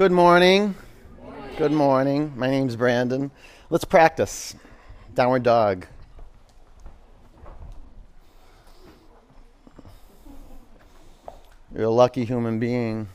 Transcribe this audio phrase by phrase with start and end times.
[0.00, 0.76] Good morning.
[1.58, 2.32] Good morning.
[2.34, 3.30] My name's Brandon.
[3.68, 4.54] Let's practice.
[5.12, 5.84] Downward dog.
[11.74, 13.08] You're a lucky human being.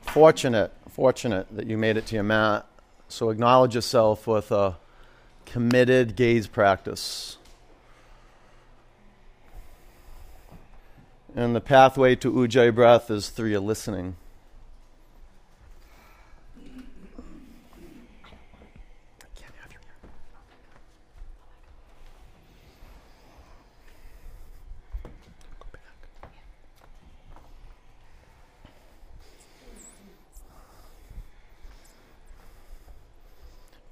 [0.00, 2.64] Fortunate, fortunate that you made it to your mat.
[3.08, 4.78] So acknowledge yourself with a
[5.44, 7.36] committed gaze practice.
[11.34, 14.16] And the pathway to Ujjayi breath is through your listening.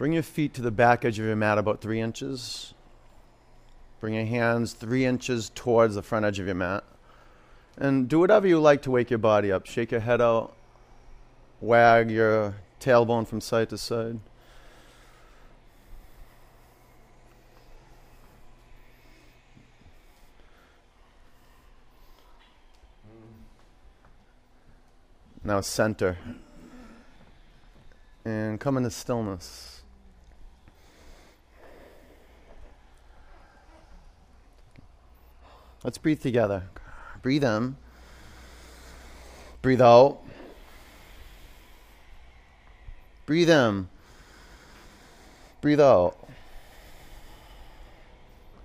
[0.05, 2.75] Bring your feet to the back edge of your mat about three inches.
[4.01, 6.85] Bring your hands three inches towards the front edge of your mat.
[7.79, 9.65] And do whatever you like to wake your body up.
[9.65, 10.55] Shake your head out,
[11.63, 14.21] wag your tailbone from side to side.
[25.43, 26.19] Now center.
[28.27, 29.74] And come into stillness.
[35.85, 36.63] Let's breathe together.
[37.21, 37.77] Breathe in.
[39.61, 40.19] Breathe out.
[43.27, 43.89] Breathe in.
[45.61, 46.17] Breathe out.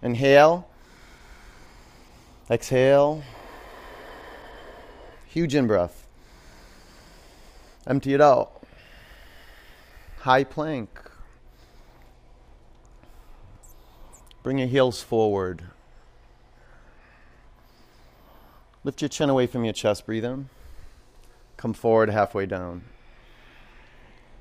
[0.02, 0.66] Inhale.
[2.50, 3.22] Exhale.
[5.28, 6.08] Huge in breath.
[7.86, 8.64] Empty it out.
[10.20, 10.90] High plank.
[14.42, 15.64] Bring your heels forward.
[18.83, 20.05] Lift your chin away from your chest.
[20.05, 20.49] Breathe in.
[21.58, 22.83] Come forward halfway down.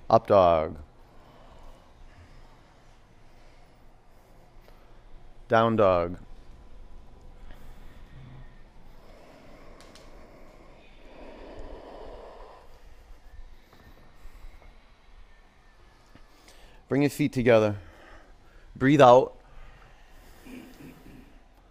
[0.09, 0.77] Up dog.
[5.49, 6.19] Down dog.
[16.89, 17.77] Bring your feet together.
[18.75, 19.35] Breathe out.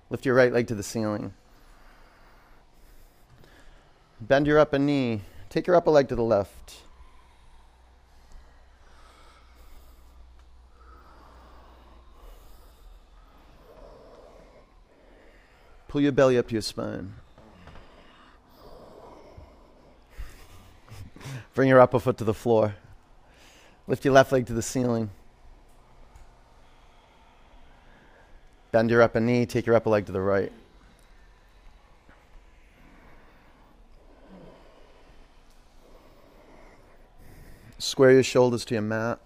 [0.09, 1.33] Lift your right leg to the ceiling.
[4.27, 5.21] Bend your upper knee.
[5.49, 6.81] Take your upper leg to the left.
[15.87, 17.13] Pull your belly up to your spine.
[21.53, 22.75] Bring your upper foot to the floor.
[23.87, 25.09] Lift your left leg to the ceiling.
[28.73, 29.45] Bend your upper knee.
[29.45, 30.51] Take your upper leg to the right.
[37.87, 39.17] Square your shoulders to your mat.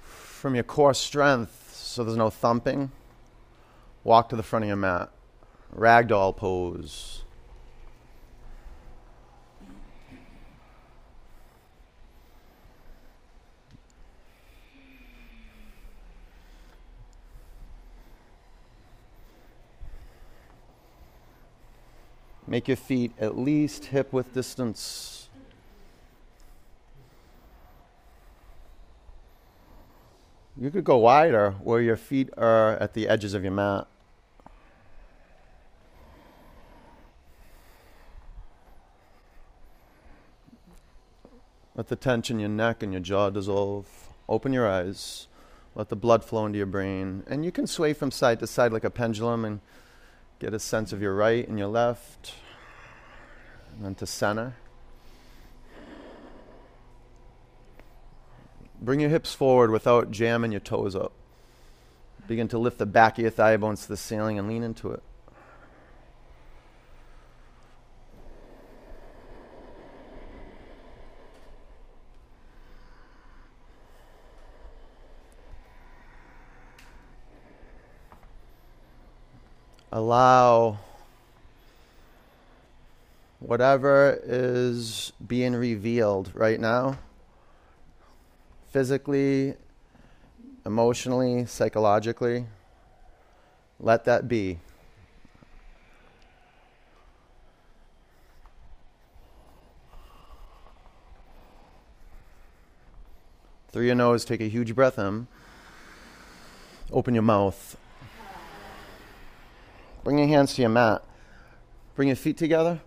[0.00, 2.92] From your core strength, so there's no thumping,
[4.04, 5.10] walk to the front of your mat.
[5.76, 7.24] Ragdoll pose.
[22.48, 25.28] Make your feet at least hip width distance.
[30.56, 33.86] You could go wider where your feet are at the edges of your mat.
[41.76, 43.86] Let the tension in your neck and your jaw dissolve.
[44.26, 45.28] Open your eyes.
[45.74, 47.24] Let the blood flow into your brain.
[47.26, 49.60] And you can sway from side to side like a pendulum and
[50.38, 52.34] Get a sense of your right and your left,
[53.74, 54.54] and then to center.
[58.80, 61.12] Bring your hips forward without jamming your toes up.
[62.28, 64.92] Begin to lift the back of your thigh bones to the ceiling and lean into
[64.92, 65.02] it.
[79.90, 80.78] Allow
[83.40, 86.98] whatever is being revealed right now,
[88.70, 89.54] physically,
[90.66, 92.46] emotionally, psychologically,
[93.80, 94.58] let that be.
[103.70, 105.28] Through your nose, take a huge breath in.
[106.90, 107.76] Open your mouth.
[110.04, 111.04] Bring your hands to your mat.
[111.94, 112.80] Bring your feet together.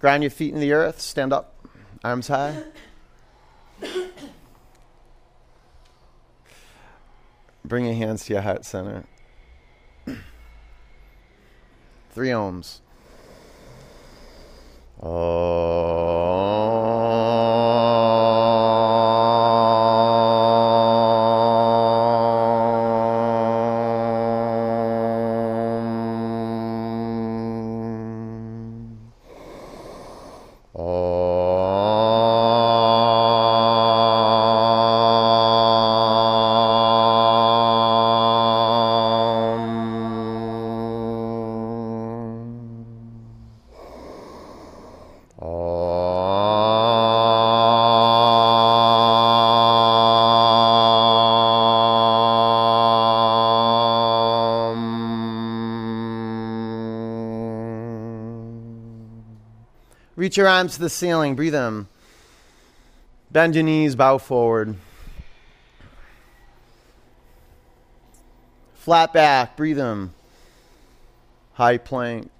[0.00, 1.00] Ground your feet in the earth.
[1.00, 1.54] Stand up.
[2.02, 2.62] Arms high.
[7.64, 9.04] Bring your hands to your heart center.
[12.10, 12.80] Three oms.
[15.02, 15.73] Oh.
[60.24, 61.34] Reach your arms to the ceiling.
[61.34, 61.86] Breathe in.
[63.30, 64.74] Bend your knees, bow forward.
[68.72, 70.14] Flat back, breathe in.
[71.52, 72.30] High plank.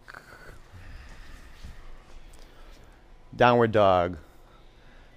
[3.36, 4.16] Downward dog.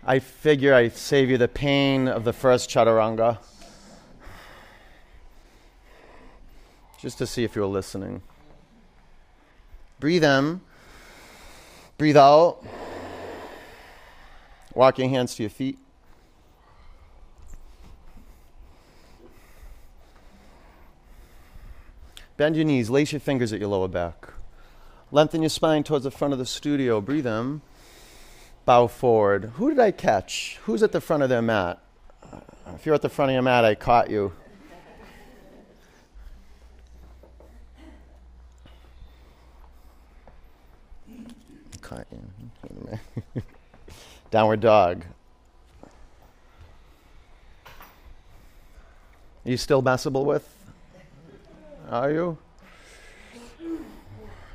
[0.04, 3.38] I figure I save you the pain of the first chaturanga.
[7.00, 8.24] Just to see if you're listening.
[10.02, 10.60] Breathe in.
[11.98, 12.64] Breathe out.
[14.76, 15.80] Walk your hands to your feet.
[22.38, 24.28] Bend your knees, lace your fingers at your lower back.
[25.12, 27.02] Lengthen your spine towards the front of the studio.
[27.02, 27.62] Breathe in.
[28.66, 29.54] Bow forward.
[29.56, 30.60] Who did I catch?
[30.66, 31.82] Who's at the front of their mat?
[32.76, 34.34] If you're at the front of your mat, I caught you.
[41.82, 43.00] Caught you.
[44.38, 45.04] Downward dog.
[49.44, 50.48] Are you still messable with?
[51.90, 52.38] Are you?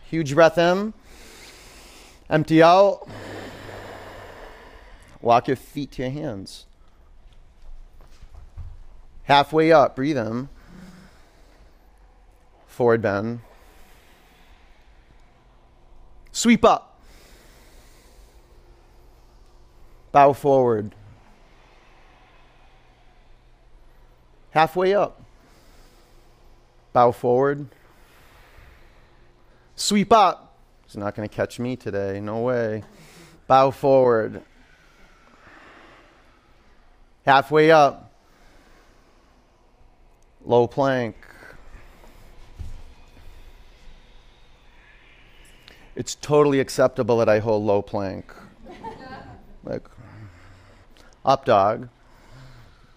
[0.04, 0.92] Huge breath in.
[2.30, 3.08] Empty out.
[5.20, 6.66] Walk your feet to your hands.
[9.24, 10.48] Halfway up, breathe in.
[12.68, 13.40] Forward bend.
[16.30, 16.91] Sweep up.
[20.12, 20.94] Bow forward.
[24.50, 25.22] Halfway up.
[26.92, 27.68] Bow forward.
[29.74, 30.58] Sweep up.
[30.84, 32.20] He's not going to catch me today.
[32.20, 32.84] No way.
[33.46, 34.42] Bow forward.
[37.24, 38.12] Halfway up.
[40.44, 41.16] Low plank.
[45.94, 48.34] It's totally acceptable that I hold low plank.
[49.64, 49.88] like,
[51.24, 51.88] up dog.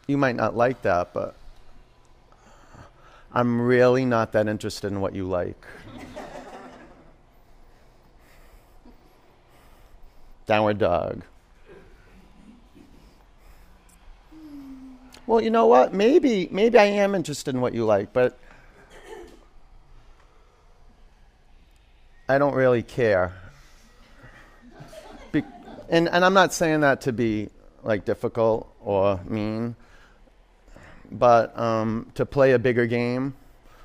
[0.07, 1.35] You might not like that, but
[3.31, 5.65] I'm really not that interested in what you like.
[10.45, 11.23] Downward dog.
[15.27, 15.91] Well, you know what?
[15.93, 18.37] Maybe maybe I am interested in what you like, but
[22.29, 23.33] I don't really care.
[25.31, 25.43] Be-
[25.89, 27.49] and and I'm not saying that to be
[27.85, 29.75] like difficult or mean,
[31.11, 33.35] but um, to play a bigger game,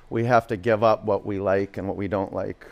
[0.08, 2.66] we have to give up what we like and what we don't like.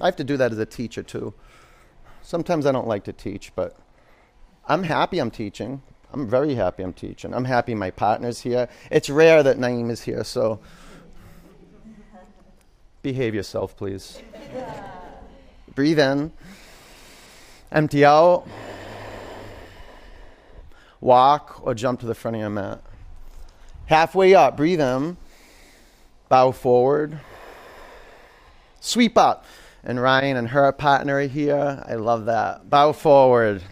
[0.00, 1.32] I have to do that as a teacher too.
[2.22, 3.76] Sometimes I don't like to teach, but
[4.66, 5.82] I'm happy I'm teaching.
[6.12, 7.32] I'm very happy I'm teaching.
[7.32, 8.68] I'm happy my partner's here.
[8.90, 10.60] It's rare that Naeem is here, so
[13.02, 14.20] behave yourself, please.
[15.74, 16.32] Breathe in,
[17.70, 18.46] empty out,
[21.00, 22.82] walk or jump to the front of your mat.
[23.86, 25.16] Halfway up, breathe in,
[26.28, 27.18] bow forward,
[28.80, 29.44] sweep up.
[29.82, 31.82] And Ryan and her partner are here.
[31.86, 32.68] I love that.
[32.68, 33.62] Bow forward.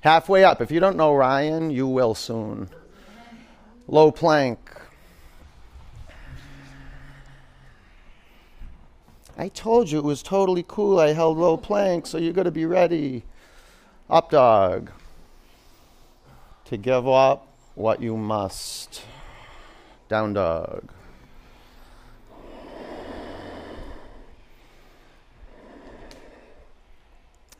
[0.00, 0.62] Halfway up.
[0.62, 2.70] If you don't know Ryan, you will soon.
[3.86, 4.58] Low plank.
[9.36, 10.98] I told you it was totally cool.
[10.98, 13.24] I held low plank, so you got to be ready.
[14.10, 14.90] Up dog.
[16.66, 19.02] To give up what you must.
[20.08, 20.90] Down dog.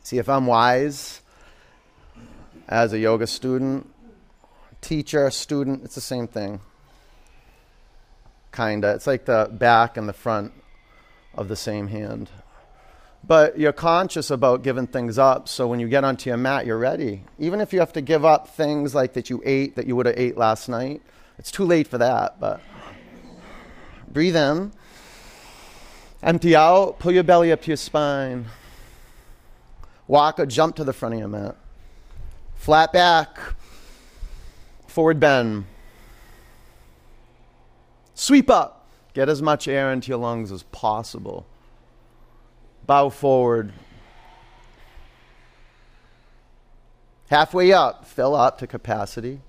[0.03, 1.21] See, if I'm wise,
[2.67, 3.89] as a yoga student,
[4.79, 6.61] teacher, student, it's the same thing.
[8.51, 8.93] Kinda.
[8.93, 10.53] It's like the back and the front
[11.33, 12.29] of the same hand.
[13.27, 16.77] But you're conscious about giving things up, so when you get onto your mat, you're
[16.77, 17.23] ready.
[17.39, 20.05] Even if you have to give up things like that you ate that you would
[20.05, 21.01] have ate last night,
[21.39, 22.61] it's too late for that, but
[24.07, 24.71] breathe in.
[26.21, 28.45] Empty out, pull your belly up to your spine.
[30.07, 31.55] Walk or jump to the front of your mat.
[32.55, 33.39] Flat back,
[34.87, 35.65] forward bend.
[38.13, 38.87] Sweep up.
[39.13, 41.45] Get as much air into your lungs as possible.
[42.85, 43.73] Bow forward.
[47.29, 49.39] Halfway up, fill up to capacity.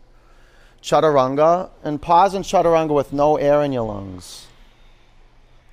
[0.83, 4.47] Chaturanga, and pause in chaturanga with no air in your lungs.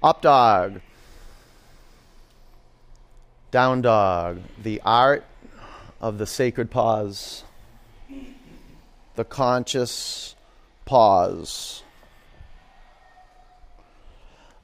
[0.01, 0.81] Up dog.
[3.51, 4.41] Down dog.
[4.61, 5.23] The art
[6.01, 7.43] of the sacred pause.
[9.15, 10.35] The conscious
[10.85, 11.82] pause.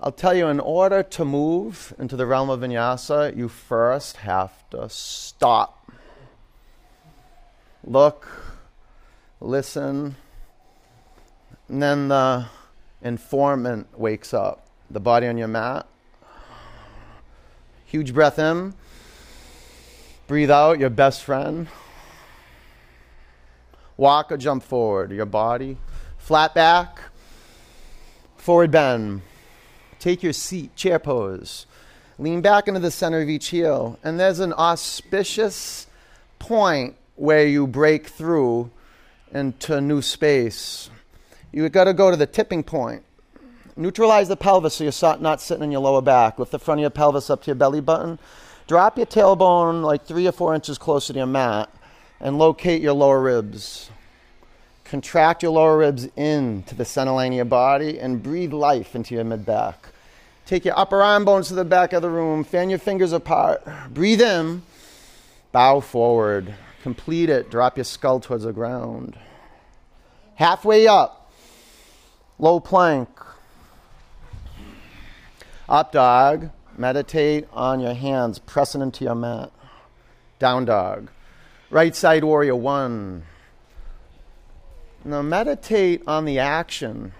[0.01, 4.53] I'll tell you, in order to move into the realm of vinyasa, you first have
[4.70, 5.91] to stop.
[7.84, 8.25] Look,
[9.41, 10.15] listen,
[11.68, 12.46] and then the
[13.01, 14.68] informant wakes up.
[14.89, 15.86] The body on your mat.
[17.84, 18.75] Huge breath in.
[20.27, 21.68] Breathe out, your best friend.
[23.98, 25.75] Walk or jump forward, your body.
[26.18, 27.01] Flat back,
[28.38, 29.24] forward bend
[30.00, 31.65] Take your seat, chair pose.
[32.18, 34.00] Lean back into the center of each heel.
[34.03, 35.88] And there's an auspicious
[36.39, 38.72] point where you break through
[39.34, 40.89] into new space.
[41.51, 43.03] You've got to go to the tipping point.
[43.75, 46.39] Neutralize the pelvis so you're not sitting in your lower back.
[46.39, 48.20] Lift the front of your pelvis up to your belly button.
[48.68, 51.74] Drop your tailbone like three or four inches closer to your mat
[52.20, 53.89] and locate your lower ribs.
[54.84, 59.15] Contract your lower ribs into the center line of your body and breathe life into
[59.15, 59.88] your mid back.
[60.50, 62.44] Take your upper arm bones to the back of the room.
[62.44, 63.62] Fan your fingers apart.
[63.94, 64.63] Breathe in.
[65.51, 66.56] Bow forward.
[66.82, 67.51] Complete it.
[67.51, 69.15] Drop your skull towards the ground.
[70.34, 71.32] Halfway up.
[72.39, 73.10] Low plank.
[75.70, 76.50] Up dog.
[76.75, 79.51] Meditate on your hands, pressing into your mat.
[80.39, 81.12] Down dog.
[81.70, 83.22] Right side warrior one.
[85.06, 87.13] Now meditate on the action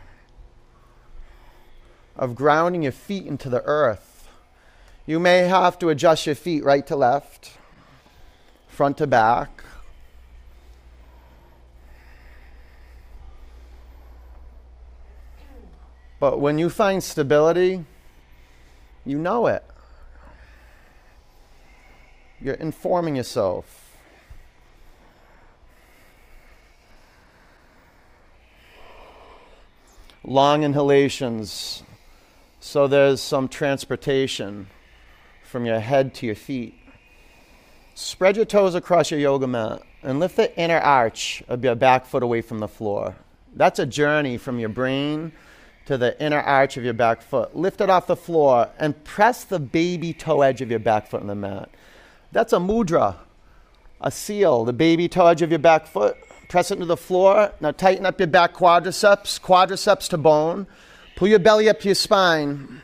[2.19, 4.27] of grounding your feet into the earth.
[5.05, 7.53] You may have to adjust your feet right to left,
[8.67, 9.63] front to back.
[16.19, 17.85] But when you find stability,
[19.05, 19.63] you know it.
[22.41, 23.97] You're informing yourself.
[30.25, 31.83] Long inhalations
[32.69, 34.67] so there's some transportation
[35.41, 36.75] from your head to your feet.
[37.95, 42.05] Spread your toes across your yoga mat and lift the inner arch of your back
[42.05, 43.15] foot away from the floor.
[43.55, 45.31] That's a journey from your brain
[45.88, 47.55] to the inner arch of your back foot.
[47.55, 51.21] Lift it off the floor and press the baby toe edge of your back foot
[51.21, 51.71] on the mat.
[52.31, 53.15] That's a mudra,
[53.99, 56.17] a seal, the baby toe edge of your back foot.
[56.49, 57.51] Press it into the floor.
[57.61, 60.67] Now tighten up your back quadriceps, quadriceps to bone.
[61.19, 62.81] Pull your belly up to your spine.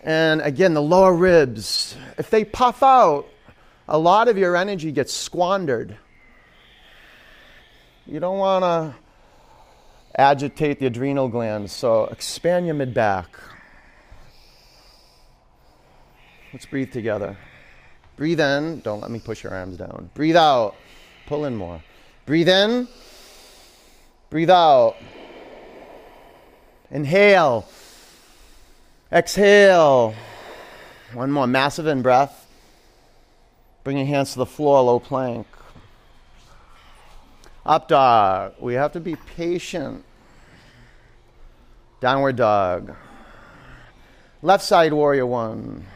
[0.00, 1.96] And again, the lower ribs.
[2.16, 3.26] If they puff out,
[3.88, 5.96] a lot of your energy gets squandered.
[8.06, 8.94] You don't want to
[10.14, 13.36] agitate the adrenal glands, so expand your mid back.
[16.52, 17.36] Let's breathe together.
[18.16, 18.78] Breathe in.
[18.82, 20.08] Don't let me push your arms down.
[20.14, 20.76] Breathe out.
[21.26, 21.82] Pull in more.
[22.26, 22.86] Breathe in.
[24.30, 24.94] Breathe out.
[26.90, 27.66] Inhale.
[29.12, 30.14] Exhale.
[31.12, 32.46] One more massive in breath.
[33.84, 35.46] Bring your hands to the floor, low plank.
[37.64, 38.54] Up dog.
[38.60, 40.04] We have to be patient.
[42.00, 42.94] Downward dog.
[44.42, 45.86] Left side warrior one.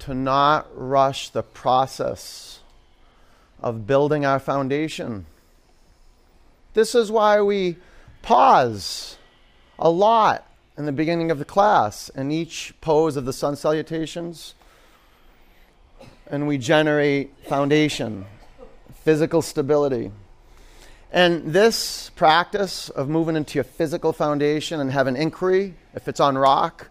[0.00, 2.60] To not rush the process
[3.60, 5.26] of building our foundation.
[6.76, 7.78] This is why we
[8.20, 9.16] pause
[9.78, 14.54] a lot in the beginning of the class in each pose of the sun salutations.
[16.26, 18.26] And we generate foundation,
[18.92, 20.12] physical stability.
[21.10, 26.36] And this practice of moving into your physical foundation and having inquiry, if it's on
[26.36, 26.90] rock,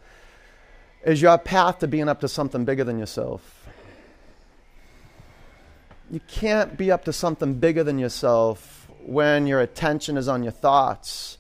[1.06, 3.68] is your path to being up to something bigger than yourself.
[6.10, 10.52] You can't be up to something bigger than yourself when your attention is on your
[10.52, 11.38] thoughts.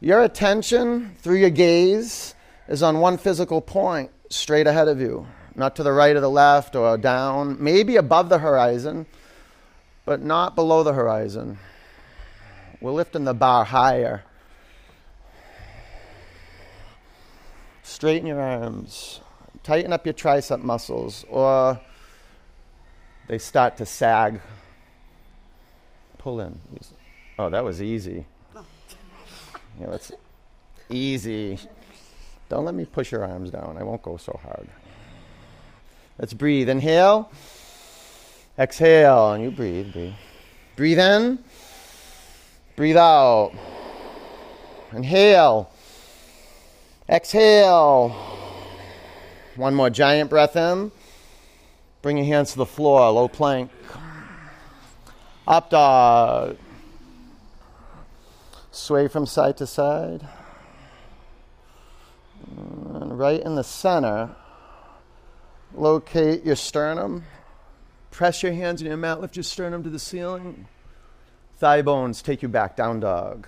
[0.00, 2.34] Your attention through your gaze
[2.68, 6.30] is on one physical point straight ahead of you, not to the right or the
[6.30, 9.06] left or down, maybe above the horizon,
[10.04, 11.58] but not below the horizon.
[12.80, 14.24] We're lifting the bar higher.
[17.82, 19.20] Straighten your arms.
[19.62, 21.80] Tighten up your tricep muscles, or
[23.28, 24.40] they start to sag.
[26.24, 26.58] Pull in.
[27.38, 28.24] Oh, that was easy.
[29.78, 30.10] Yeah, that's
[30.88, 31.58] easy.
[32.48, 33.76] Don't let me push your arms down.
[33.78, 34.66] I won't go so hard.
[36.18, 36.70] Let's breathe.
[36.70, 37.30] Inhale.
[38.58, 39.32] Exhale.
[39.32, 39.92] And you breathe.
[39.92, 40.14] Breathe.
[40.76, 41.40] Breathe in.
[42.74, 43.52] Breathe out.
[44.94, 45.70] Inhale.
[47.06, 48.08] Exhale.
[49.56, 50.90] One more giant breath in.
[52.00, 53.70] Bring your hands to the floor, low plank.
[55.46, 56.56] Up uh, dog.
[58.70, 60.26] Sway from side to side.
[62.56, 64.34] And right in the center,
[65.74, 67.24] locate your sternum.
[68.10, 70.66] Press your hands on your mat, lift your sternum to the ceiling.
[71.58, 73.46] Thigh bones take you back, down dog.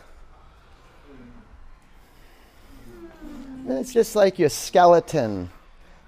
[3.66, 5.50] And it's just like your skeleton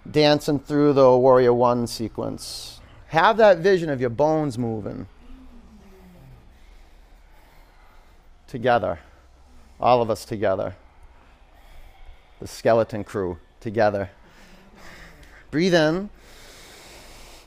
[0.08, 2.80] dancing through the Warrior One sequence.
[3.08, 5.06] Have that vision of your bones moving
[8.48, 8.98] together,
[9.80, 10.74] all of us together,
[12.40, 14.10] the skeleton crew together.
[15.52, 16.10] Breathe in,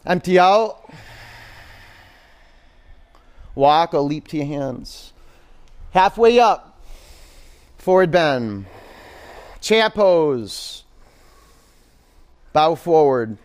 [0.06, 0.90] empty out,
[3.54, 5.12] walk or leap to your hands.
[5.92, 6.80] Halfway up,
[7.78, 8.66] forward bend,
[9.60, 10.84] chair pose.
[12.54, 13.38] Bow forward.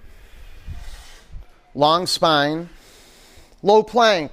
[1.75, 2.69] Long spine.
[3.63, 4.33] Low plank.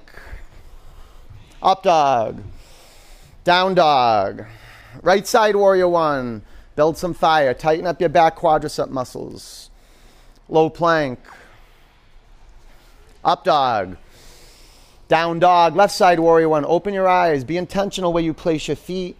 [1.62, 2.42] Up dog.
[3.44, 4.46] Down dog.
[5.02, 6.42] Right side warrior one.
[6.76, 7.52] Build some fire.
[7.52, 9.70] Tighten up your back quadricep muscles.
[10.48, 11.18] Low plank.
[13.22, 13.96] Up dog.
[15.08, 15.76] Down dog.
[15.76, 16.64] Left side warrior one.
[16.64, 17.44] Open your eyes.
[17.44, 19.16] Be intentional where you place your feet,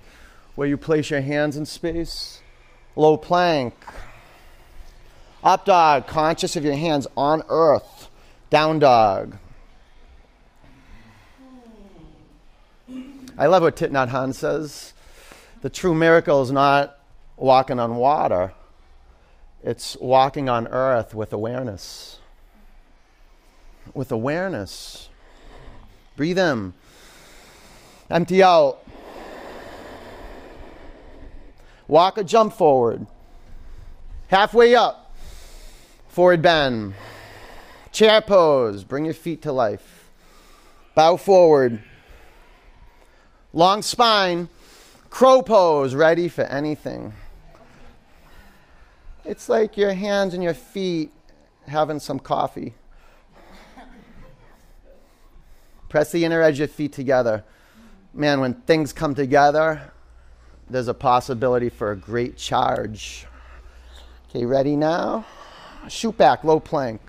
[0.55, 2.41] where you place your hands in space.
[2.97, 3.75] Low plank.
[5.43, 8.09] Up dog, conscious of your hands on earth.
[8.49, 9.37] Down dog.
[13.37, 14.93] I love what Thich Nhat Hanh says.
[15.63, 16.99] The true miracle is not
[17.37, 18.53] walking on water,
[19.63, 22.19] it's walking on earth with awareness.
[23.93, 25.09] With awareness.
[26.17, 26.75] Breathe in.
[28.09, 28.79] Empty out.
[31.89, 33.07] Walk or jump forward.
[34.29, 35.15] Halfway up.
[36.09, 36.95] Forward bend.
[37.93, 38.85] Chair pose.
[38.85, 40.11] Bring your feet to life.
[40.95, 41.83] Bow forward.
[43.55, 44.49] Long spine.
[45.11, 45.95] Crow pose.
[45.95, 47.13] Ready for anything.
[49.25, 51.13] It's like your hands and your feet
[51.69, 52.75] having some coffee.
[55.89, 57.45] Press the inner edge of your feet together.
[58.13, 59.93] Man, when things come together,
[60.69, 63.27] there's a possibility for a great charge.
[64.29, 65.25] Okay, ready now?
[65.89, 67.01] shoot back, low plank.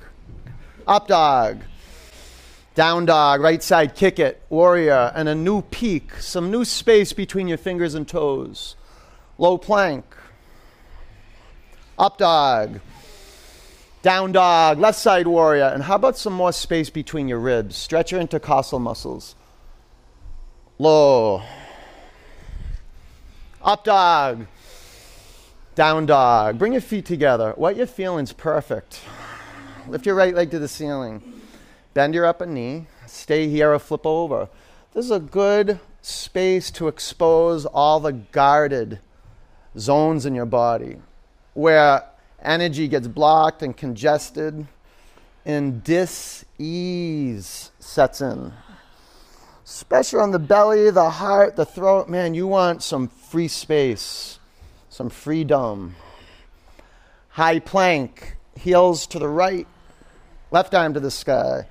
[0.86, 1.62] Up dog.
[2.76, 7.48] Down dog, right side, kick it, warrior, and a new peak, some new space between
[7.48, 8.76] your fingers and toes.
[9.38, 10.04] Low plank.
[11.98, 12.82] Up dog.
[14.02, 17.78] Down dog, left side warrior, and how about some more space between your ribs?
[17.78, 19.36] Stretch your intercostal muscles.
[20.78, 21.44] Low.
[23.64, 24.48] Up dog.
[25.76, 26.60] Down dog.
[26.60, 27.54] Bring your feet together.
[27.56, 29.00] What you're feeling is perfect.
[29.88, 31.35] Lift your right leg to the ceiling.
[31.96, 32.86] Bend your upper knee.
[33.08, 34.48] Stay here or flip over.
[34.94, 39.00] This is a good space to expose all the guarded
[39.76, 40.98] zones in your body
[41.56, 42.04] where
[42.40, 44.68] energy gets blocked and congested
[45.44, 48.54] and dis-ease sets in.
[49.66, 52.08] Especially on the belly, the heart, the throat.
[52.08, 54.38] Man, you want some free space
[54.96, 55.94] some freedom.
[57.32, 59.68] High plank, heels to the right,
[60.52, 61.68] left arm to the sky.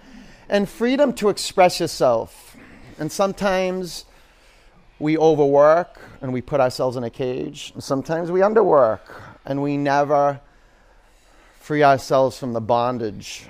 [0.48, 2.56] And freedom to express yourself.
[2.98, 4.04] And sometimes
[4.98, 7.72] we overwork and we put ourselves in a cage.
[7.74, 9.00] And sometimes we underwork
[9.44, 10.40] and we never
[11.60, 13.46] free ourselves from the bondage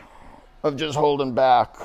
[0.62, 1.76] of just holding back.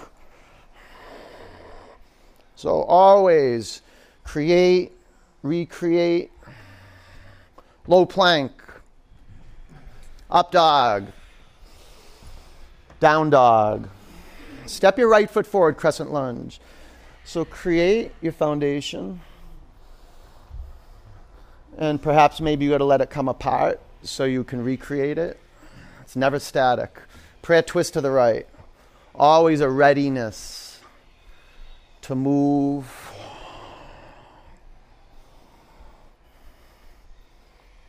[2.56, 3.82] So always
[4.24, 4.92] create,
[5.44, 6.32] recreate,
[7.88, 8.52] low plank,
[10.30, 11.08] up dog,
[13.00, 13.90] down dog.
[14.70, 16.62] Step your right foot forward, crescent lunge.
[17.24, 19.22] So create your foundation
[21.80, 25.40] And perhaps maybe you got to let it come apart so you can recreate it.
[26.02, 27.00] It's never static.
[27.42, 28.46] Prayer twist to the right.
[29.16, 30.82] Always a readiness
[32.02, 33.14] to move,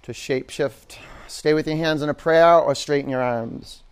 [0.03, 0.99] to shapeshift.
[1.27, 3.83] Stay with your hands in a prayer or straighten your arms.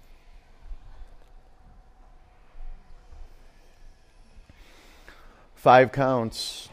[5.58, 6.68] Five counts.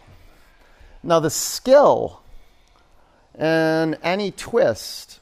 [1.01, 2.21] Now, the skill
[3.37, 5.19] in any twist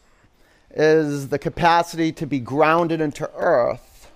[0.76, 4.12] is the capacity to be grounded into earth,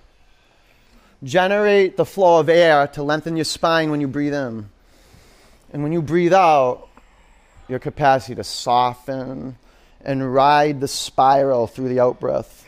[1.24, 4.70] generate the flow of air to lengthen your spine when you breathe in.
[5.72, 6.90] And when you breathe out,
[7.70, 9.58] your capacity to soften
[10.02, 12.68] and ride the spiral through the out breath.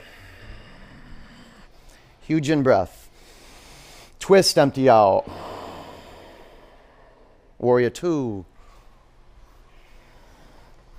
[2.22, 3.10] Huge in breath.
[4.20, 5.30] Twist, empty out.
[7.60, 8.45] Warrior two.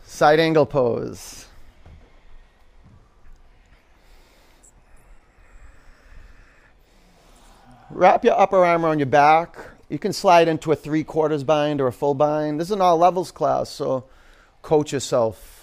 [0.05, 1.47] Side angle pose.
[7.91, 9.57] Wrap your upper arm around your back.
[9.89, 12.61] You can slide into a three quarters bind or a full bind.
[12.61, 14.05] This is an all levels class, so
[14.63, 15.60] coach yourself.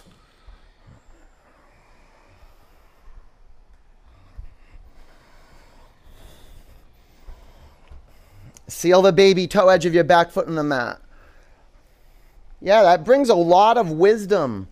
[8.68, 11.00] Seal the baby toe edge of your back foot in the mat.
[12.62, 14.68] Yeah, that brings a lot of wisdom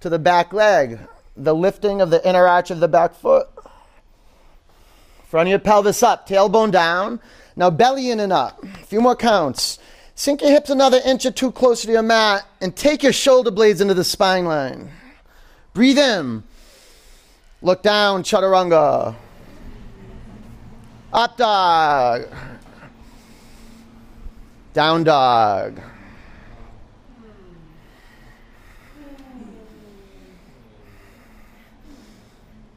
[0.00, 0.98] to the back leg.
[1.36, 3.48] The lifting of the inner arch of the back foot.
[5.28, 7.20] Front of your pelvis up, tailbone down.
[7.56, 8.62] Now belly in and up.
[8.62, 9.78] A few more counts.
[10.14, 13.50] Sink your hips another inch or two closer to your mat and take your shoulder
[13.50, 14.90] blades into the spine line.
[15.74, 16.42] Breathe in.
[17.60, 19.14] Look down, chaturanga.
[21.12, 22.28] Up dog.
[24.76, 25.80] Down dog.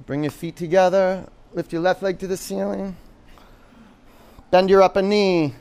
[0.05, 1.27] Bring your feet together.
[1.51, 2.95] Lift your left leg to the ceiling.
[4.49, 5.55] Bend your upper knee.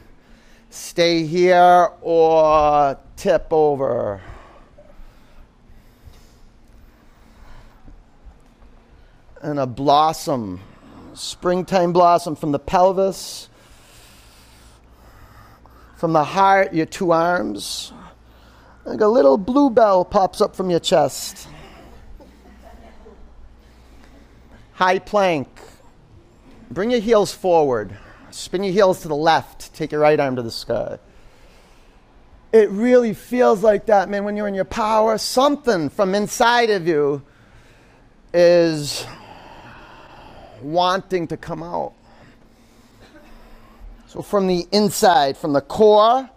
[0.70, 4.22] Stay here or tip over.
[9.42, 10.60] And a blossom,
[11.14, 13.48] springtime blossom from the pelvis,
[15.98, 17.92] from the heart, your two arms.
[18.84, 21.48] Like a little bluebell pops up from your chest.
[24.74, 25.48] High plank.
[26.70, 27.98] Bring your heels forward.
[28.30, 29.74] Spin your heels to the left.
[29.74, 30.98] Take your right arm to the sky.
[32.52, 35.18] It really feels like that, man, when you're in your power.
[35.18, 37.22] Something from inside of you
[38.32, 39.04] is
[40.62, 41.94] wanting to come out.
[44.08, 46.30] So, from the inside, from the core,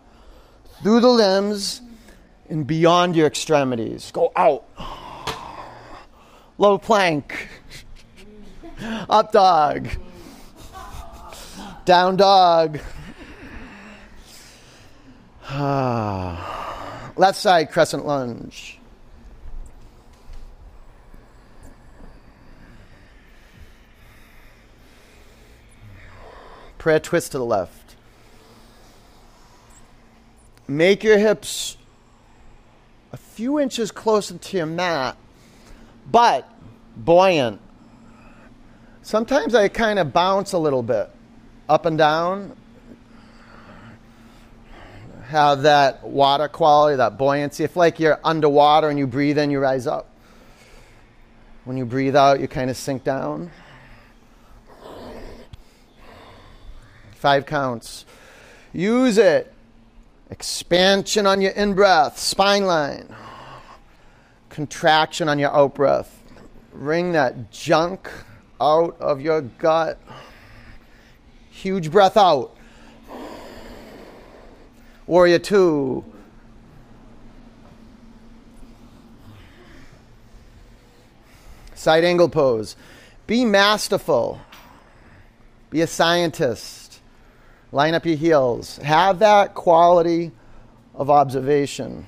[0.84, 1.82] through the limbs,
[2.50, 4.66] and beyond your extremities, go out.
[6.58, 7.48] Low plank.
[9.10, 9.88] Up dog.
[11.86, 12.80] Down dog.
[15.46, 17.14] Ah.
[17.16, 18.81] Left side crescent lunge.
[26.82, 27.96] Prayer twist to the left.
[30.68, 31.78] Make your hips
[33.14, 35.16] a few inches closer to your mat,
[36.10, 36.50] but
[36.98, 37.62] buoyant
[39.04, 41.08] Sometimes I kind of bounce a little bit
[41.70, 42.58] up and down,
[45.28, 47.64] have that water quality, that buoyancy.
[47.64, 50.08] If like you're underwater and you breathe in, you rise up.
[51.64, 53.52] When you breathe out, you kind of sink down.
[57.22, 58.04] Five counts.
[58.74, 59.54] Use it.
[60.32, 63.16] Expansion on your in breath, spine line.
[64.50, 66.24] Contraction on your out breath.
[66.74, 68.10] Wring that junk
[68.60, 70.00] out of your gut.
[71.52, 72.58] Huge breath out.
[75.06, 76.04] Warrior two.
[81.76, 82.76] Side angle pose.
[83.28, 84.42] Be masterful.
[85.70, 86.81] Be a scientist.
[87.72, 88.78] Line up your heels.
[88.78, 90.32] Have that quality
[90.94, 92.06] of observation.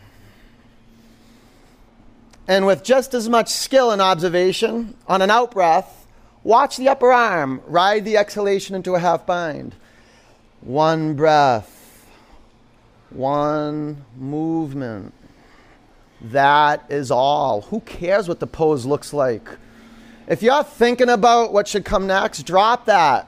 [2.48, 6.04] And with just as much skill and observation on an out breath,
[6.44, 7.62] Watch the upper arm.
[7.68, 9.76] Ride the exhalation into a half bind.
[10.62, 12.06] One breath,
[13.10, 15.14] one movement.
[16.22, 17.62] That is all.
[17.62, 19.48] Who cares what the pose looks like?
[20.28, 23.28] If you're thinking about what should come next, drop that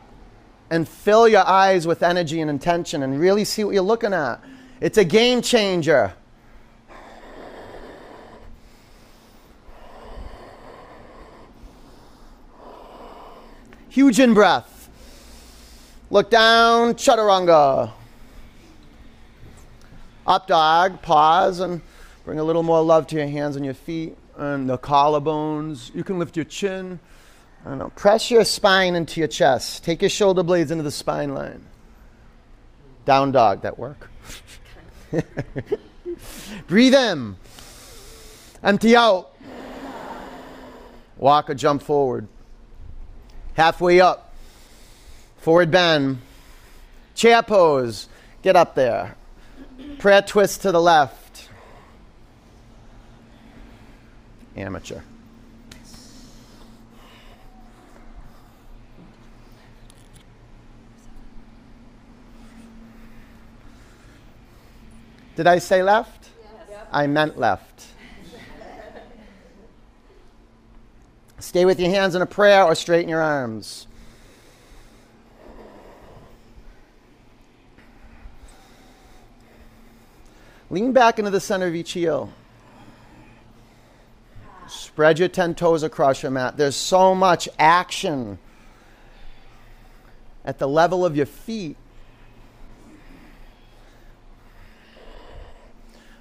[0.69, 4.39] and fill your eyes with energy and intention and really see what you're looking at.
[4.81, 6.13] It's a game changer.
[13.89, 14.89] Huge in breath.
[16.09, 17.91] Look down, chaturanga.
[20.27, 21.81] Up dog, pause and
[22.25, 25.93] bring a little more love to your hands and your feet and the collarbones.
[25.95, 26.99] You can lift your chin.
[27.65, 27.91] I don't know.
[27.95, 29.83] Press your spine into your chest.
[29.83, 31.65] Take your shoulder blades into the spine line.
[33.05, 34.11] Down dog, that work?
[36.67, 37.37] Breathe in.
[38.61, 39.35] Empty out.
[41.17, 42.27] Walk or jump forward.
[43.55, 44.35] Halfway up.
[45.37, 46.19] Forward bend.
[47.15, 48.09] Chair pose.
[48.43, 49.15] Get up there.
[49.97, 51.49] Prayer twist to the left.
[54.55, 55.01] Amateur.
[65.35, 66.29] Did I say left?
[66.69, 66.79] Yes.
[66.91, 67.85] I meant left.
[71.39, 73.87] Stay with your hands in a prayer or straighten your arms.
[80.69, 82.31] Lean back into the center of each heel.
[84.67, 86.57] Spread your 10 toes across your mat.
[86.57, 88.39] There's so much action
[90.43, 91.77] at the level of your feet.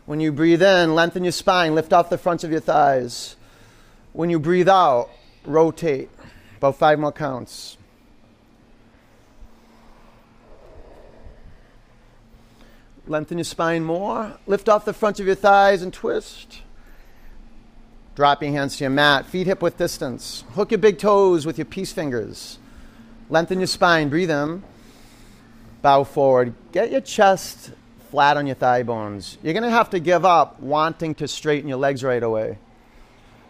[0.06, 3.36] When you breathe in, lengthen your spine, lift off the fronts of your thighs.
[4.12, 5.08] When you breathe out,
[5.44, 6.10] rotate.
[6.58, 7.78] About five more counts.
[13.06, 14.38] Lengthen your spine more.
[14.46, 16.60] Lift off the front of your thighs and twist.
[18.14, 20.44] Drop your hands to your mat, feet hip width distance.
[20.54, 22.58] Hook your big toes with your peace fingers.
[23.28, 24.62] Lengthen your spine, breathe in.
[25.82, 26.54] Bow forward.
[26.72, 27.72] Get your chest
[28.14, 29.38] flat on your thigh bones.
[29.42, 32.58] You're going to have to give up wanting to straighten your legs right away.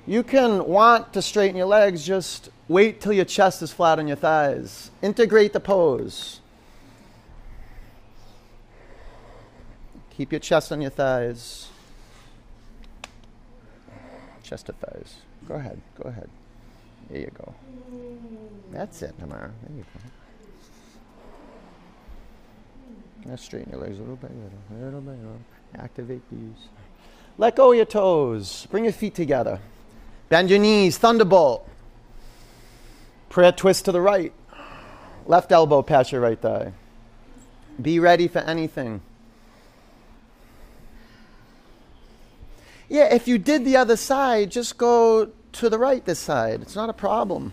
[0.07, 4.09] You can want to straighten your legs, just wait till your chest is flat on
[4.09, 4.91] your thighs.
[5.03, 6.41] Integrate the pose.
[10.17, 11.69] Keep your chest on your thighs.
[14.43, 15.17] Chest to thighs.
[15.47, 15.79] Go ahead.
[16.03, 16.31] Go ahead.
[17.11, 17.55] There you go.
[18.73, 19.53] That's it, Tamara.
[19.69, 20.24] There you go.
[23.25, 25.17] Now straighten your legs a little bit, little, little bit.
[25.19, 25.41] Little.
[25.79, 26.69] Activate these.
[27.39, 28.67] Let go of your toes.
[28.71, 29.61] Bring your feet together.
[30.29, 30.99] Bend your knees.
[30.99, 31.69] Thunderbolt.
[33.29, 34.33] Prayer twist to the right.
[35.27, 36.73] Left elbow past your right thigh.
[37.81, 39.01] Be ready for anything.
[42.89, 46.61] Yeah, if you did the other side, just go to the right this side.
[46.63, 47.53] It's not a problem.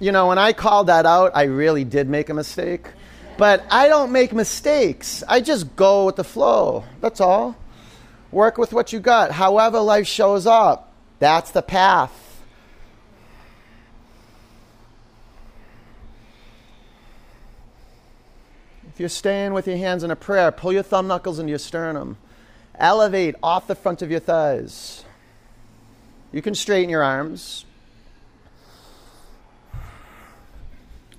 [0.00, 2.88] You know, when I called that out, I really did make a mistake.
[3.36, 5.24] But I don't make mistakes.
[5.28, 6.84] I just go with the flow.
[7.00, 7.56] That's all.
[8.30, 9.32] Work with what you got.
[9.32, 12.20] However, life shows up, that's the path.
[18.94, 21.58] If you're staying with your hands in a prayer, pull your thumb knuckles into your
[21.58, 22.16] sternum.
[22.76, 25.04] Elevate off the front of your thighs.
[26.30, 27.63] You can straighten your arms.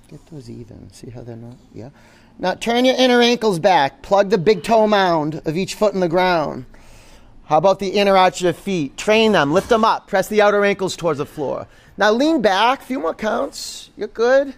[0.08, 0.92] Get those even.
[0.92, 1.56] See how they're not?
[1.74, 1.90] Yeah.
[2.38, 4.02] Now turn your inner ankles back.
[4.02, 6.66] Plug the big toe mound of each foot in the ground.
[7.46, 8.96] How about the inner arch of your feet?
[8.96, 9.52] Train them.
[9.52, 10.08] Lift them up.
[10.08, 11.66] Press the outer ankles towards the floor.
[11.96, 12.82] Now lean back.
[12.82, 13.90] A few more counts.
[13.96, 14.54] You're good.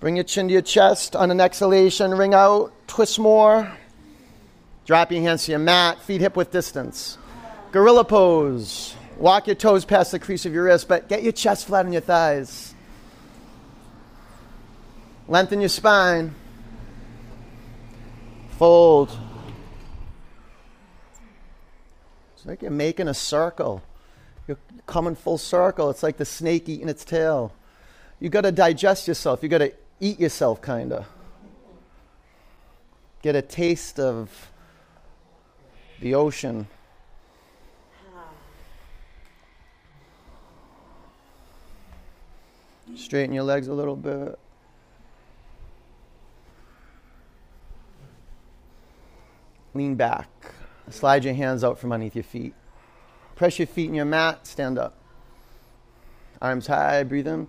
[0.00, 1.16] Bring your chin to your chest.
[1.16, 2.72] On an exhalation, wring out.
[2.86, 3.72] Twist more.
[4.86, 6.00] Drop your hands to your mat.
[6.02, 7.18] Feet hip width distance.
[7.72, 8.94] Gorilla pose.
[9.18, 11.92] Walk your toes past the crease of your wrist, but get your chest flat on
[11.92, 12.72] your thighs.
[15.26, 16.34] Lengthen your spine.
[18.58, 19.10] Fold.
[22.34, 23.82] It's like you're making a circle.
[24.46, 25.90] You're coming full circle.
[25.90, 27.52] It's like the snake eating its tail.
[28.20, 29.42] You got to digest yourself.
[29.42, 31.06] You got to eat yourself, kind of.
[33.22, 34.50] Get a taste of
[36.00, 36.68] the ocean.
[43.08, 44.38] Straighten your legs a little bit.
[49.72, 50.28] Lean back.
[50.90, 52.52] Slide your hands out from underneath your feet.
[53.34, 54.46] Press your feet in your mat.
[54.46, 54.92] Stand up.
[56.42, 57.02] Arms high.
[57.02, 57.48] Breathe in.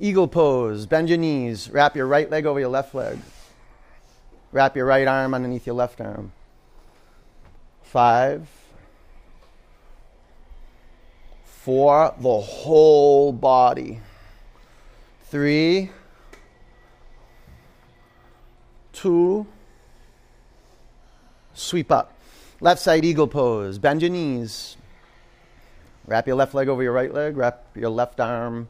[0.00, 0.86] Eagle pose.
[0.86, 1.68] Bend your knees.
[1.68, 3.18] Wrap your right leg over your left leg.
[4.52, 6.32] Wrap your right arm underneath your left arm.
[7.82, 8.48] Five.
[11.44, 12.14] Four.
[12.18, 14.00] The whole body.
[15.28, 15.90] Three,
[18.92, 19.44] two,
[21.52, 22.12] sweep up.
[22.60, 23.78] Left side eagle pose.
[23.78, 24.76] Bend your knees.
[26.06, 27.36] Wrap your left leg over your right leg.
[27.36, 28.68] Wrap your left arm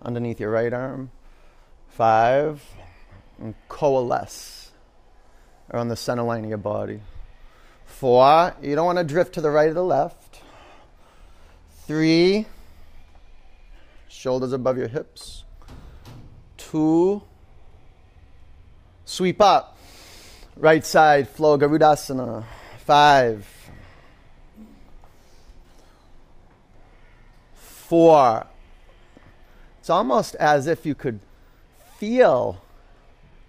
[0.00, 1.10] underneath your right arm.
[1.88, 2.62] Five.
[3.38, 4.70] And coalesce
[5.72, 7.00] around the center line of your body.
[7.84, 8.54] Four.
[8.62, 10.40] You don't want to drift to the right or the left.
[11.86, 12.46] Three.
[14.08, 15.42] Shoulders above your hips.
[16.70, 17.22] Two.
[19.04, 19.78] Sweep up.
[20.56, 22.44] Right side, flow Garudasana.
[22.84, 23.46] Five.
[27.54, 28.46] Four.
[29.78, 31.20] It's almost as if you could
[31.98, 32.60] feel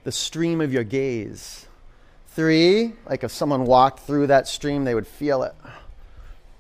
[0.03, 1.65] the stream of your gaze.
[2.27, 5.55] Three, like if someone walked through that stream, they would feel it.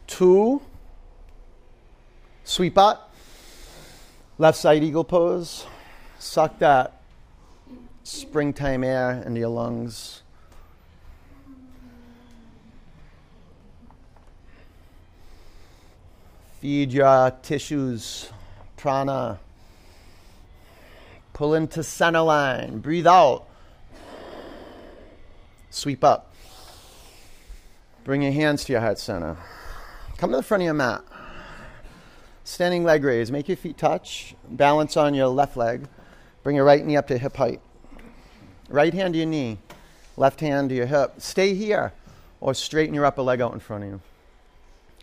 [0.07, 0.63] Two,
[2.43, 3.13] sweep up.
[4.39, 5.67] Left side eagle pose.
[6.19, 7.01] Suck that
[8.03, 10.21] springtime air into your lungs.
[16.59, 18.29] Feed your tissues,
[18.77, 19.39] prana.
[21.33, 22.79] Pull into center line.
[22.79, 23.45] Breathe out.
[25.69, 26.33] Sweep up.
[28.03, 29.37] Bring your hands to your heart center.
[30.17, 31.03] Come to the front of your mat.
[32.43, 33.31] Standing leg raise.
[33.31, 34.33] Make your feet touch.
[34.49, 35.87] Balance on your left leg.
[36.47, 37.59] Bring your right knee up to hip height.
[38.69, 39.57] Right hand to your knee.
[40.15, 41.15] Left hand to your hip.
[41.17, 41.91] Stay here
[42.39, 44.01] or straighten your upper leg out in front of you.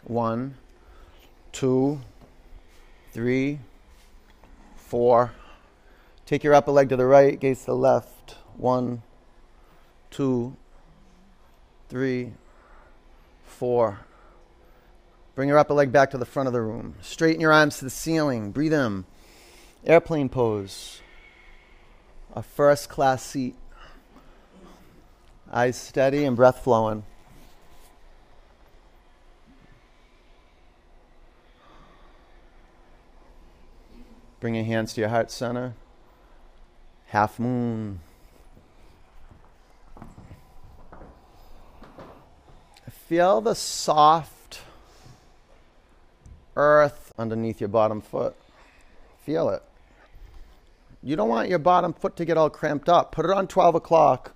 [0.04, 0.54] One,
[1.52, 2.00] two,
[3.12, 3.58] three,
[4.74, 5.32] four.
[6.24, 8.36] Take your upper leg to the right, gaze to the left.
[8.56, 9.02] One,
[10.10, 10.56] two,
[11.90, 12.32] three,
[13.44, 13.98] four.
[15.34, 16.94] Bring your upper leg back to the front of the room.
[17.02, 18.50] Straighten your arms to the ceiling.
[18.50, 19.04] Breathe in.
[19.84, 21.02] Airplane pose.
[22.34, 23.54] A first class seat.
[25.52, 27.04] Eyes steady and breath flowing.
[34.40, 35.74] Bring your hands to your heart center.
[37.06, 38.00] Half moon.
[42.90, 44.60] Feel the soft
[46.56, 48.34] earth underneath your bottom foot.
[49.22, 49.62] Feel it.
[51.04, 53.12] You don't want your bottom foot to get all cramped up.
[53.12, 54.34] Put it on 12 o'clock.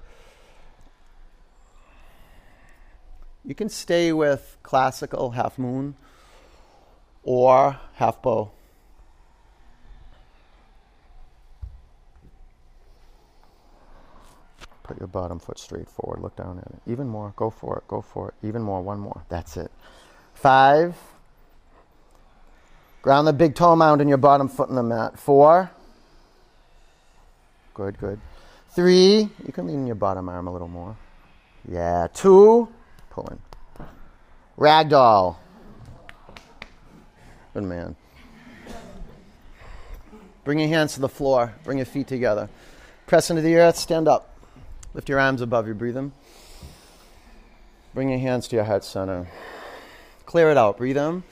[3.42, 5.96] You can stay with classical half moon
[7.22, 8.50] or half bow.
[14.82, 16.20] Put your bottom foot straight forward.
[16.20, 16.82] Look down at it.
[16.86, 17.32] Even more.
[17.36, 17.88] Go for it.
[17.88, 18.46] Go for it.
[18.46, 18.82] Even more.
[18.82, 19.22] One more.
[19.30, 19.70] That's it.
[20.34, 20.94] Five.
[23.00, 25.18] Ground the big toe mound in your bottom foot in the mat.
[25.18, 25.70] Four.
[27.78, 28.20] Good, good.
[28.70, 29.30] Three.
[29.46, 30.96] You can lean your bottom arm a little more.
[31.70, 32.08] Yeah.
[32.12, 32.68] Two.
[33.10, 33.86] Pull in.
[34.58, 35.36] Ragdoll.
[37.54, 37.94] Good man.
[40.42, 41.54] Bring your hands to the floor.
[41.62, 42.48] Bring your feet together.
[43.06, 43.76] Press into the earth.
[43.76, 44.36] Stand up.
[44.92, 46.12] Lift your arms above you, breathe them.
[47.94, 49.28] Bring your hands to your heart center.
[50.26, 51.22] Clear it out, breathe in.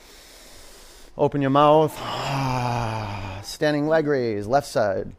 [1.18, 1.92] Open your mouth.
[3.44, 5.10] Standing leg raise, left side.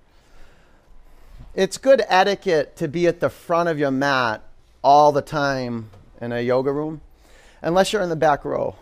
[1.58, 4.43] It's good etiquette to be at the front of your mat
[4.84, 5.89] all the time
[6.22, 7.02] in a yoga room,
[7.63, 8.76] unless you're in the back row.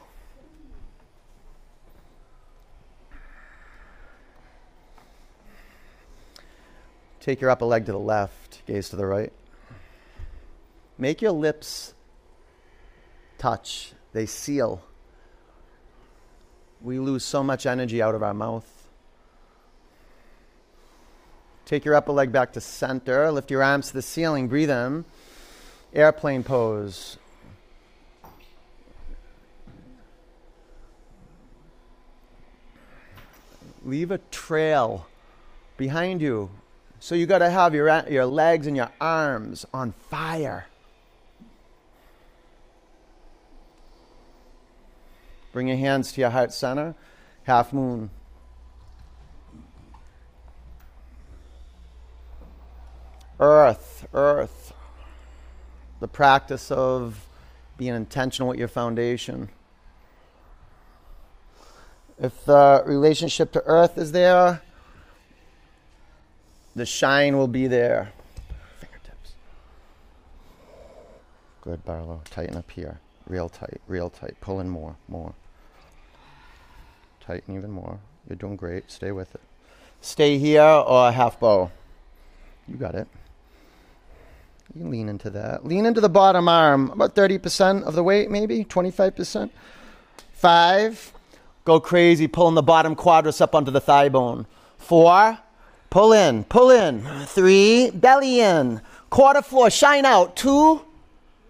[7.21, 9.31] Take your upper leg to the left, gaze to the right.
[10.97, 11.93] Make your lips
[13.37, 14.83] touch, they seal.
[16.81, 18.84] We lose so much energy out of our mouth.
[21.65, 23.31] Take your upper leg back to center.
[23.31, 24.47] Lift your arms to the ceiling.
[24.47, 25.03] Breathe in.
[25.93, 27.17] Airplane pose.
[33.83, 35.07] Leave a trail
[35.77, 36.49] behind you.
[36.99, 40.67] So you got to have your, your legs and your arms on fire.
[45.51, 46.95] Bring your hands to your heart center.
[47.43, 48.09] Half moon.
[53.39, 54.73] Earth, earth.
[55.99, 57.25] The practice of
[57.77, 59.49] being intentional with your foundation.
[62.17, 64.61] If the relationship to earth is there,
[66.75, 68.13] the shine will be there.
[68.79, 69.33] Fingertips.
[71.61, 72.21] Good, Barlow.
[72.29, 72.99] Tighten up here.
[73.27, 74.35] Real tight, real tight.
[74.39, 75.33] Pull in more, more.
[77.19, 77.99] Tighten even more.
[78.29, 78.91] You're doing great.
[78.91, 79.41] Stay with it.
[79.99, 81.71] Stay here or half bow.
[82.67, 83.07] You got it.
[84.73, 85.65] You can lean into that.
[85.65, 86.89] Lean into the bottom arm.
[86.91, 89.49] About 30% of the weight, maybe 25%.
[90.33, 91.13] Five.
[91.63, 94.45] Go crazy, pulling the bottom quadricep up onto the thigh bone.
[94.77, 95.39] Four,
[95.89, 97.01] pull in, pull in.
[97.25, 98.81] Three, belly in.
[99.09, 100.35] Quarter floor, shine out.
[100.35, 100.81] Two,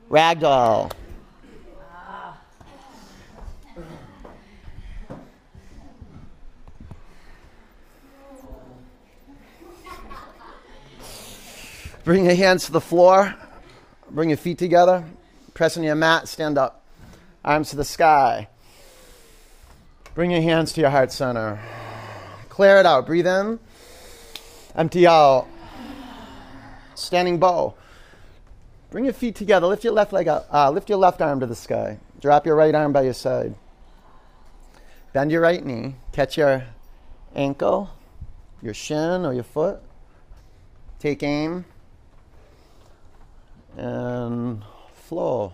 [0.09, 0.91] ragdoll.
[12.05, 13.33] Bring your hands to the floor.
[14.11, 15.03] Bring your feet together.
[15.55, 16.27] Press on your mat.
[16.27, 16.85] Stand up.
[17.43, 18.47] Arms to the sky.
[20.13, 21.59] Bring your hands to your heart center.
[22.47, 23.07] Clear it out.
[23.07, 23.59] Breathe in.
[24.75, 25.47] Empty out.
[26.93, 27.73] Standing bow.
[28.91, 29.65] Bring your feet together.
[29.65, 30.47] Lift your left leg up.
[30.53, 31.97] Uh, lift your left arm to the sky.
[32.21, 33.55] Drop your right arm by your side.
[35.11, 35.95] Bend your right knee.
[36.11, 36.65] Catch your
[37.35, 37.89] ankle,
[38.61, 39.81] your shin, or your foot.
[40.99, 41.65] Take aim
[43.77, 44.63] and
[44.93, 45.53] flow.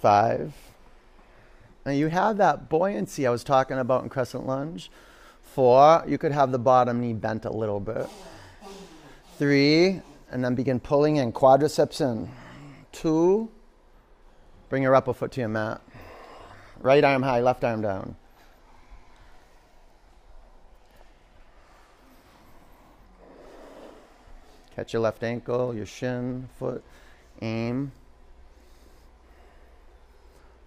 [0.00, 0.52] Five.
[1.84, 4.90] And you have that buoyancy I was talking about in crescent lunge.
[5.42, 8.06] Four, you could have the bottom knee bent a little bit.
[9.38, 10.00] Three,
[10.30, 12.30] and then begin pulling in, quadriceps in.
[12.92, 13.50] Two,
[14.68, 15.80] bring your upper foot to your mat.
[16.80, 18.16] Right arm high, left arm down.
[24.74, 26.82] Catch your left ankle, your shin, foot,
[27.40, 27.92] aim,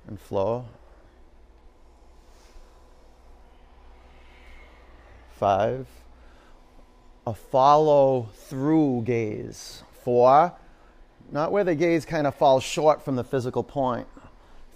[0.08, 0.66] and flow.
[5.38, 5.88] Five.
[7.28, 9.84] A follow through gaze.
[10.03, 10.53] Four.
[11.32, 14.08] Not where the gaze kind of falls short from the physical point.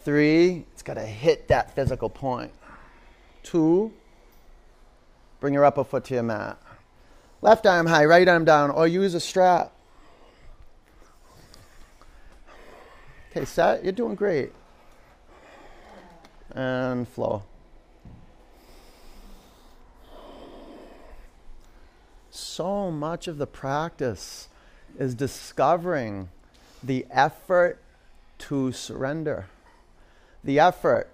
[0.03, 0.65] Three.
[0.73, 2.51] It's got to hit that physical point.
[3.43, 3.93] Two.
[5.39, 6.61] Bring your upper foot to your mat.
[7.41, 9.71] Left arm high, right arm down, or use a strap.
[13.31, 13.83] Okay, set.
[13.83, 14.51] You're doing great.
[16.51, 17.43] And flow.
[22.29, 24.49] So much of the practice
[24.99, 26.29] is discovering
[26.83, 27.79] the effort
[28.39, 29.47] to surrender,
[30.43, 31.09] the effort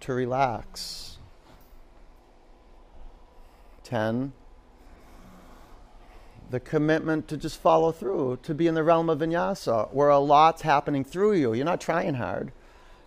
[0.00, 1.15] to relax
[3.86, 4.32] 10.
[6.50, 10.18] The commitment to just follow through, to be in the realm of vinyasa, where a
[10.18, 11.54] lot's happening through you.
[11.54, 12.52] You're not trying hard.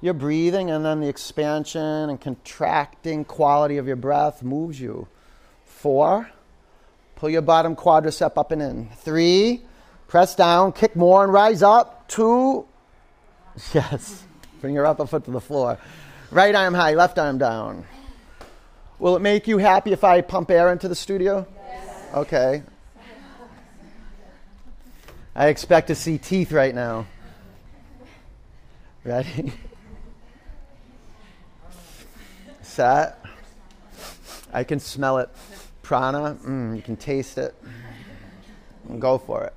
[0.02, 5.08] You're breathing, and then the expansion and contracting quality of your breath moves you.
[5.66, 6.30] Four,
[7.16, 8.90] pull your bottom quadricep up and in.
[8.98, 9.62] Three,
[10.08, 12.08] press down, kick more, and rise up.
[12.08, 12.66] Two,
[13.74, 14.24] yes,
[14.62, 15.78] bring your upper foot to the floor.
[16.32, 17.86] Right arm high, left arm down.
[19.00, 21.48] Will it make you happy if I pump air into the studio?
[21.56, 22.06] Yes.
[22.14, 22.64] Okay.
[25.34, 27.08] I expect to see teeth right now.
[29.06, 29.54] Ready?
[32.62, 33.24] Set.
[34.52, 35.30] I can smell it.
[35.82, 37.56] Prana, mm, you can taste it.
[39.00, 39.54] Go for it.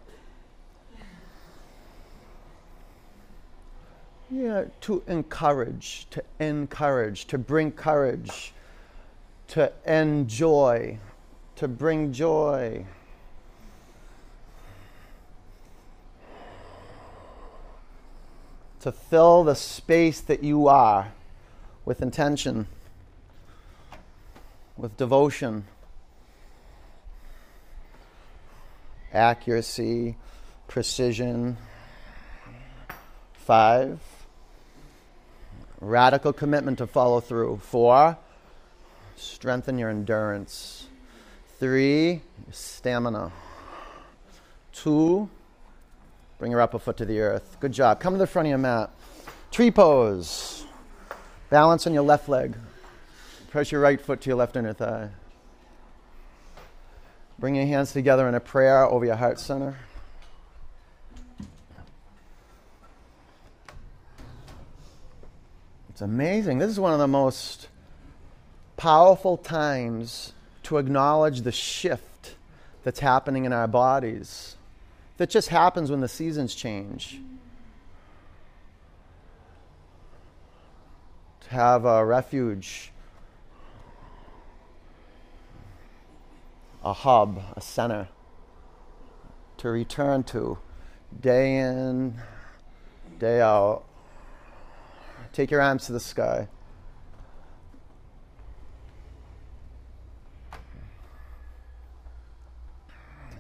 [4.31, 8.55] Yeah, to encourage, to encourage, to bring courage
[9.53, 10.99] to enjoy,
[11.57, 12.87] to bring joy.
[18.81, 21.13] To fill the space that you are
[21.85, 22.67] with intention,
[24.79, 25.67] with devotion,
[29.13, 30.17] accuracy,
[30.67, 31.59] precision.
[33.35, 34.01] Five,
[35.79, 37.59] radical commitment to follow through.
[37.59, 38.17] Four,
[39.17, 40.87] Strengthen your endurance.
[41.59, 43.33] Three, stamina.
[44.73, 45.29] Two,
[46.39, 47.57] bring your upper foot to the earth.
[47.61, 48.01] Good job.
[48.01, 48.91] Come to the front of your mat.
[49.51, 50.65] Tree pose.
[51.51, 52.57] Balance on your left leg.
[53.51, 55.11] Press your right foot to your left inner thigh.
[57.39, 59.77] Bring your hands together in a prayer over your heart center.
[65.91, 66.59] It's amazing.
[66.59, 67.69] This is one of the most
[68.77, 70.33] powerful times
[70.65, 72.37] to acknowledge the shift
[72.85, 74.57] that's happening in our bodies
[75.17, 77.21] that just happens when the seasons change.
[81.43, 82.91] To have a refuge,
[86.83, 88.09] a hub, a center
[89.59, 90.59] to return to
[91.21, 92.19] day in,
[93.21, 93.85] day out.
[95.33, 96.49] Take your arms to the sky.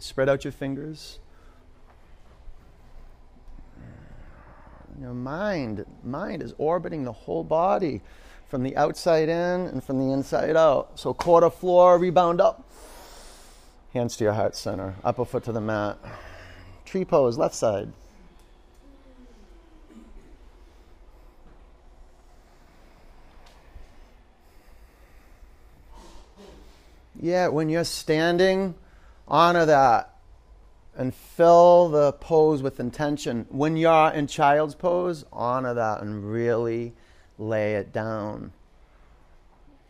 [0.02, 1.20] Spread out your fingers.
[5.00, 8.00] Your mind, mind is orbiting the whole body
[8.48, 10.98] from the outside in and from the inside out.
[10.98, 12.68] So quarter floor, rebound up.
[13.94, 15.98] Hands to your heart center, upper foot to the mat.
[16.84, 17.92] Tree pose, left side.
[27.20, 28.74] Yeah, when you're standing,
[29.28, 30.16] honor that
[30.96, 33.46] and fill the pose with intention.
[33.48, 36.92] When you're in child's pose, honor that and really
[37.38, 38.52] lay it down.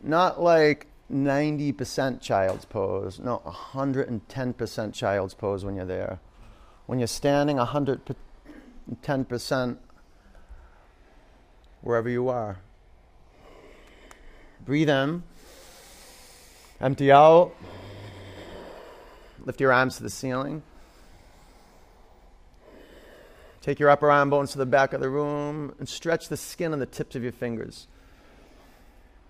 [0.03, 6.21] Not like 90% child's pose, no, 110% child's pose when you're there.
[6.87, 9.77] When you're standing, 110%
[11.83, 12.59] wherever you are.
[14.65, 15.25] Breathe in.
[16.81, 17.53] Empty out.
[19.45, 20.63] Lift your arms to the ceiling.
[23.61, 26.73] Take your upper arm bones to the back of the room and stretch the skin
[26.73, 27.87] on the tips of your fingers.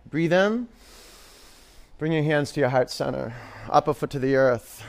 [0.09, 0.69] Breathe in.
[1.99, 3.35] Bring your hands to your heart center,
[3.71, 4.85] upper foot to the earth.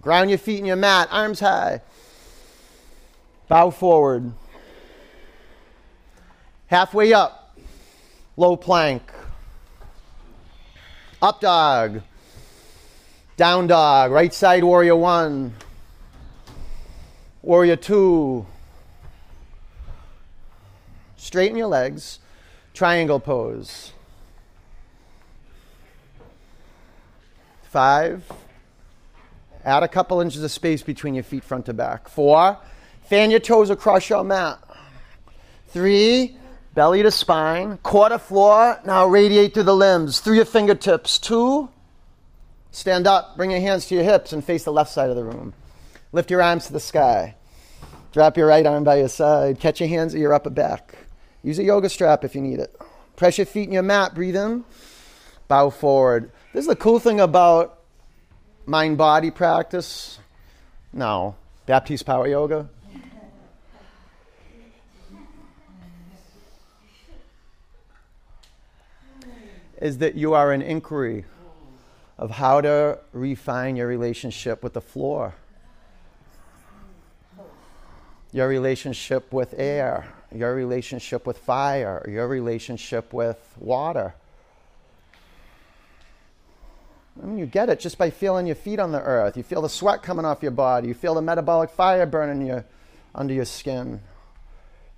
[0.00, 1.82] Ground your feet in your mat, arms high.
[3.48, 4.32] Bow forward.
[6.68, 7.56] Halfway up,
[8.36, 9.12] low plank.
[11.20, 12.02] Up dog.
[13.36, 14.12] Down dog.
[14.12, 15.54] Right side warrior one.
[17.42, 18.46] Warrior two.
[21.16, 22.20] Straighten your legs.
[22.74, 23.92] Triangle pose.
[27.70, 28.30] Five.
[29.64, 32.08] Add a couple inches of space between your feet front to back.
[32.08, 32.58] Four.
[33.08, 34.58] Fan your toes across your mat.
[35.68, 36.36] Three
[36.74, 38.80] belly to spine, quarter floor.
[38.84, 41.18] Now radiate through the limbs, through your fingertips.
[41.18, 41.68] Two,
[42.74, 45.24] stand up, bring your hands to your hips and face the left side of the
[45.24, 45.54] room.
[46.12, 47.36] Lift your arms to the sky.
[48.12, 49.58] Drop your right arm by your side.
[49.58, 50.96] Catch your hands at your upper back.
[51.42, 52.74] Use a yoga strap if you need it.
[53.16, 54.14] Press your feet in your mat.
[54.14, 54.64] Breathe in.
[55.48, 56.30] Bow forward.
[56.52, 57.80] This is the cool thing about
[58.66, 60.18] mind body practice.
[60.92, 62.68] No, Baptiste Power Yoga.
[69.78, 71.26] is that you are an inquiry
[72.18, 75.34] of how to refine your relationship with the floor,
[78.32, 84.14] your relationship with air, your relationship with fire, your relationship with water.
[87.22, 89.36] I mean, you get it just by feeling your feet on the earth.
[89.36, 90.88] You feel the sweat coming off your body.
[90.88, 92.64] You feel the metabolic fire burning you
[93.14, 94.00] under your skin.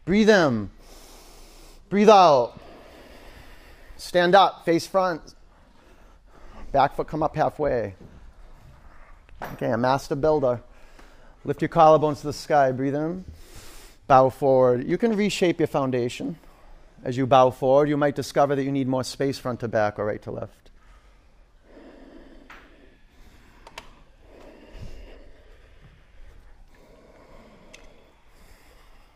[0.07, 0.71] Breathe in.
[1.91, 2.59] Breathe out.
[3.99, 5.36] Stand up, face front.
[6.77, 7.95] Back foot come up halfway.
[9.55, 10.61] Okay, a master builder.
[11.43, 12.71] Lift your collarbones to the sky.
[12.71, 13.25] Breathe in.
[14.07, 14.87] Bow forward.
[14.87, 16.37] You can reshape your foundation.
[17.03, 19.99] As you bow forward, you might discover that you need more space front to back
[19.99, 20.71] or right to left.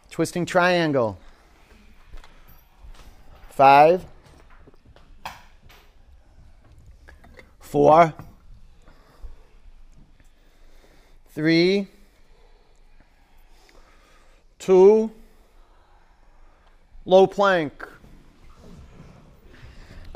[0.08, 1.18] Twisting triangle.
[3.50, 4.06] Five.
[7.70, 8.12] Four,
[11.28, 11.86] three,
[14.58, 15.08] two,
[17.04, 17.86] low plank,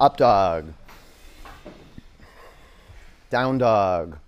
[0.01, 0.73] up dog,
[3.31, 4.19] down dog,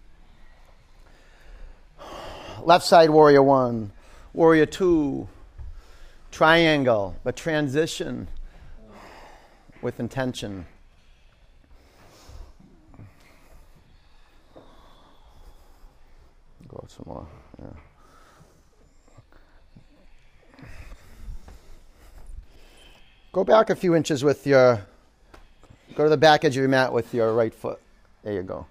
[2.62, 3.90] left side warrior one,
[4.34, 5.26] warrior two,
[6.30, 8.28] triangle, but transition
[9.82, 10.64] with intention.
[16.86, 17.26] Go some more.
[17.58, 17.66] Yeah.
[23.32, 24.86] Go back a few inches with your,
[25.94, 27.80] go to the back edge of your mat with your right foot.
[28.22, 28.66] There you go.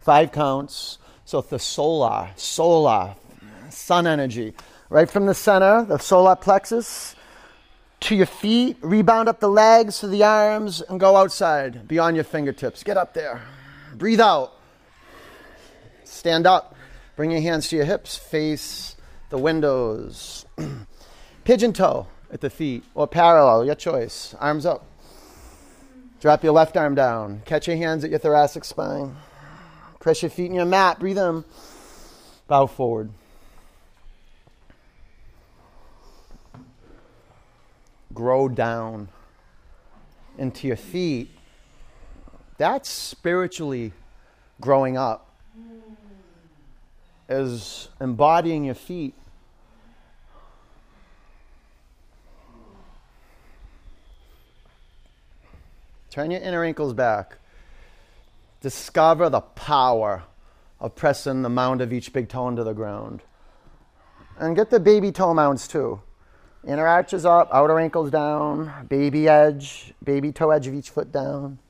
[0.00, 0.98] Five counts.
[1.24, 3.14] So the solar, solar,
[3.68, 4.54] sun energy,
[4.88, 7.14] right from the center, the solar plexus,
[8.00, 12.24] to your feet, rebound up the legs to the arms, and go outside beyond your
[12.24, 12.82] fingertips.
[12.82, 13.42] Get up there.
[13.94, 14.54] Breathe out.
[16.04, 16.74] Stand up.
[17.20, 18.96] Bring your hands to your hips, face
[19.28, 20.46] the windows.
[21.44, 24.34] Pigeon toe at the feet or parallel, your choice.
[24.40, 24.86] Arms up.
[26.18, 27.42] Drop your left arm down.
[27.44, 29.16] Catch your hands at your thoracic spine.
[29.98, 30.98] Press your feet in your mat.
[30.98, 31.44] Breathe in.
[32.48, 33.10] Bow forward.
[38.14, 39.10] Grow down
[40.38, 41.28] into your feet.
[42.56, 43.92] That's spiritually
[44.58, 45.26] growing up
[47.30, 49.14] as embodying your feet.
[56.10, 57.38] Turn your inner ankles back.
[58.60, 60.24] Discover the power
[60.80, 63.22] of pressing the mound of each big toe into the ground.
[64.36, 66.00] And get the baby toe mounds too.
[66.66, 71.60] Inner arches up, outer ankles down, baby edge, baby toe edge of each foot down.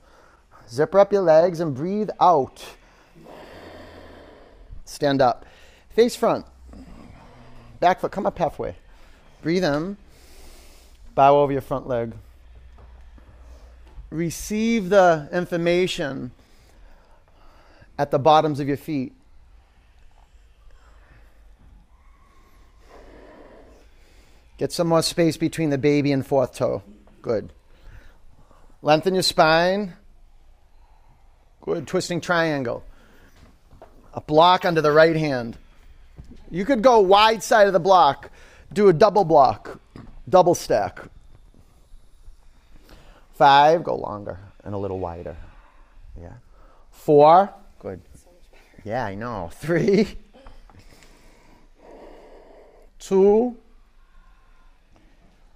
[0.67, 2.65] Zipper up your legs and breathe out.
[4.85, 5.45] Stand up.
[5.95, 6.45] Face front.
[7.79, 8.75] Back foot, come up halfway.
[9.41, 9.97] Breathe in.
[11.15, 12.13] Bow over your front leg.
[14.09, 16.31] Receive the information
[17.97, 19.13] at the bottoms of your feet.
[24.57, 26.83] Get some more space between the baby and fourth toe.
[27.21, 27.51] Good.
[28.81, 29.93] Lengthen your spine.
[31.61, 31.87] Good.
[31.87, 32.83] Twisting triangle.
[34.13, 35.57] A block under the right hand.
[36.51, 38.29] You could go wide side of the block,
[38.73, 39.79] do a double block,
[40.27, 40.99] double stack.
[43.33, 45.35] Five, go longer and a little wider.
[46.19, 46.33] Yeah.
[46.91, 47.49] Four,
[47.79, 48.01] good.
[48.83, 49.49] Yeah, I know.
[49.53, 50.17] Three,
[52.99, 53.55] two,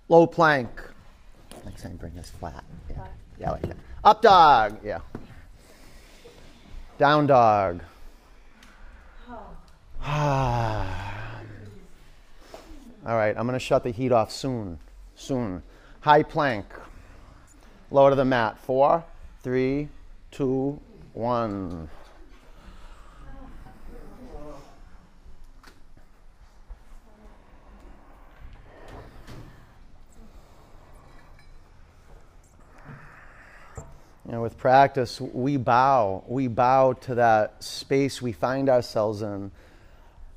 [0.07, 0.69] low plank.
[1.65, 2.63] Next time, bring this flat.
[2.89, 3.07] Yeah,
[3.39, 3.77] yeah, like that.
[4.03, 4.79] Up dog.
[4.83, 4.99] Yeah.
[6.97, 7.81] Down dog.
[10.07, 11.41] Ah.
[13.07, 14.77] All right, I'm going to shut the heat off soon.
[15.15, 15.63] Soon.
[16.01, 16.65] High plank.
[17.89, 18.59] Lower to the mat.
[18.59, 19.03] Four,
[19.41, 19.89] three,
[20.29, 20.79] two,
[21.13, 21.89] one.
[34.25, 36.23] You know, with practice, we bow.
[36.27, 39.51] We bow to that space we find ourselves in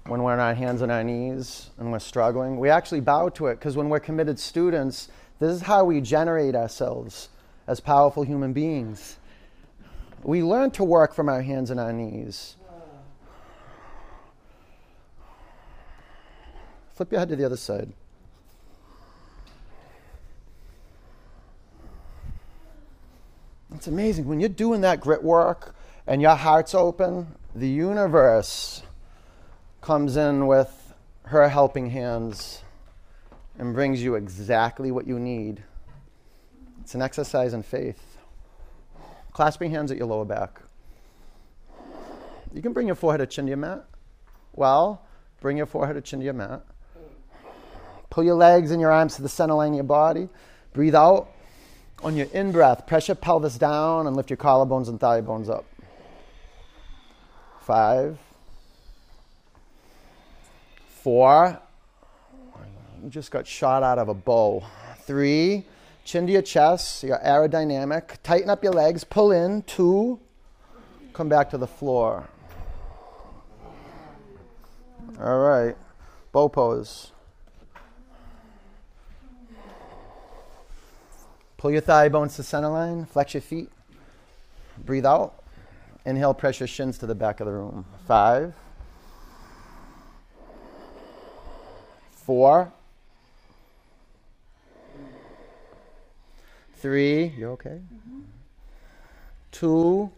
[0.09, 2.59] when we're on our hands and our knees and we're struggling.
[2.59, 6.55] We actually bow to it because when we're committed students, this is how we generate
[6.55, 7.29] ourselves
[7.67, 9.19] as powerful human beings.
[10.23, 12.57] We learn to work from our hands and our knees.
[16.95, 17.93] Flip your head to the other side.
[23.75, 24.25] It's amazing.
[24.25, 25.75] When you're doing that grit work
[26.07, 28.83] and your heart's open, the universe
[29.89, 32.63] comes in with her helping hands
[33.59, 35.63] and brings you exactly what you need.
[36.83, 38.19] It's an exercise in faith.
[39.33, 40.61] Clasping hands at your lower back.
[42.53, 43.87] You can bring your forehead to chin to your mat.
[44.53, 45.07] Well,
[45.41, 46.67] bring your forehead to chin to your mat.
[48.11, 50.29] Pull your legs and your arms to the center line of your body.
[50.75, 51.31] Breathe out.
[52.03, 55.49] On your in breath, press your pelvis down and lift your collarbones and thigh bones
[55.49, 55.65] up.
[57.63, 58.19] Five,
[61.03, 61.61] four.
[63.03, 64.65] You just got shot out of a bow.
[65.03, 65.65] Three,
[66.05, 68.17] chin to your chest, you're aerodynamic.
[68.23, 69.63] Tighten up your legs, pull in.
[69.63, 70.19] Two,
[71.13, 72.29] come back to the floor.
[75.21, 75.77] All right,
[76.33, 77.13] bow pose.
[81.57, 83.69] Pull your thigh bones to center line, flex your feet.
[84.85, 85.43] Breathe out.
[86.05, 87.85] Inhale, press your shins to the back of the room.
[88.07, 88.55] Five,
[92.29, 92.71] four,
[96.77, 97.81] three, you okay?
[97.81, 98.21] Mm-hmm.
[99.51, 100.11] Two,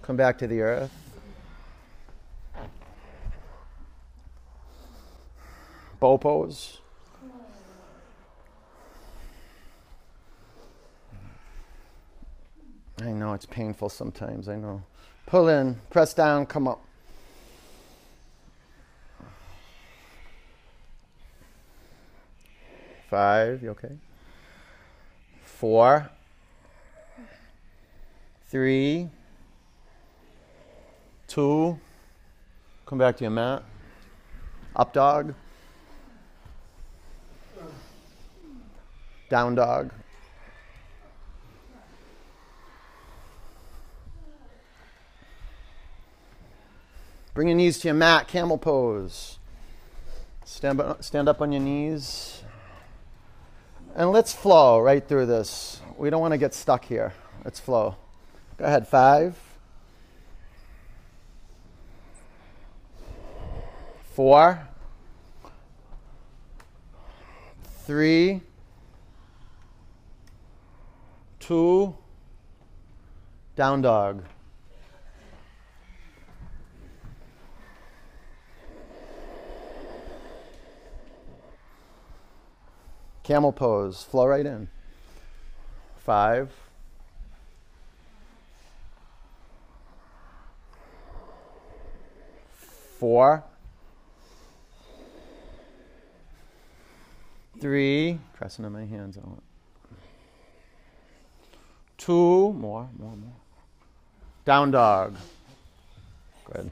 [0.00, 0.90] come back to the earth.
[6.00, 6.78] Bow pose.
[13.02, 14.82] I know it's painful sometimes, I know.
[15.26, 16.85] Pull in, press down, come up.
[23.08, 23.96] Five, you okay?
[25.42, 26.10] Four,
[28.48, 29.08] three,
[31.28, 31.78] two,
[32.84, 33.62] come back to your mat.
[34.74, 35.34] Up dog.
[39.28, 39.92] Down dog.
[47.34, 49.38] Bring your knees to your mat, camel pose.
[50.44, 52.42] Stand stand up on your knees.
[53.96, 55.80] And let's flow right through this.
[55.96, 57.14] We don't want to get stuck here.
[57.46, 57.96] Let's flow.
[58.58, 59.34] Go ahead, five.
[64.12, 64.68] Four.
[67.86, 68.42] Three.
[71.40, 71.96] Two.
[73.56, 74.24] Down dog.
[83.26, 84.68] Camel pose, flow right in.
[86.04, 86.52] Five.
[93.00, 93.42] Four.
[97.60, 98.20] Three.
[98.60, 99.18] My hands,
[101.98, 102.52] Two.
[102.52, 103.32] More, more, more.
[104.44, 105.16] Down dog.
[106.44, 106.70] Good.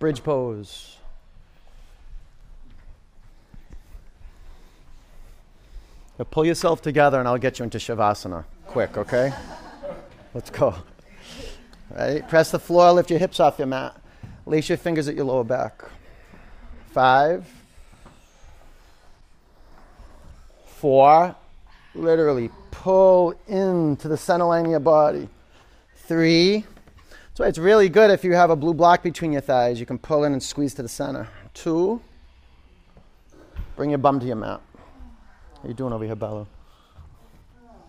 [0.00, 0.96] Bridge pose.
[6.18, 8.44] Now pull yourself together and I'll get you into Shavasana.
[8.66, 9.30] Quick, okay?
[10.32, 10.74] Let's go.
[11.90, 12.26] Right?
[12.28, 13.94] Press the floor, lift your hips off your mat.
[14.46, 15.84] Lace your fingers at your lower back.
[16.92, 17.46] Five.
[20.64, 21.36] Four.
[21.94, 25.28] Literally pull into the center line of your body.
[26.06, 26.64] Three.
[27.36, 29.80] Why it's really good if you have a blue block between your thighs.
[29.80, 31.26] You can pull in and squeeze to the center.
[31.54, 32.02] Two.
[33.76, 34.60] Bring your bum to your mat.
[35.62, 36.46] How you doing over here, Bello?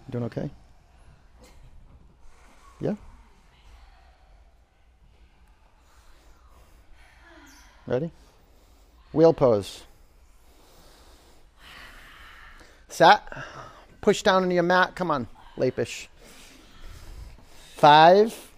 [0.08, 0.50] You doing okay?
[2.80, 2.96] Yeah?
[7.86, 8.12] Ready?
[9.12, 9.84] Wheel pose.
[12.88, 13.46] Sat.
[14.00, 14.96] Push down into your mat.
[14.96, 15.28] Come on,
[15.58, 16.08] Lapish.
[17.76, 18.51] Five.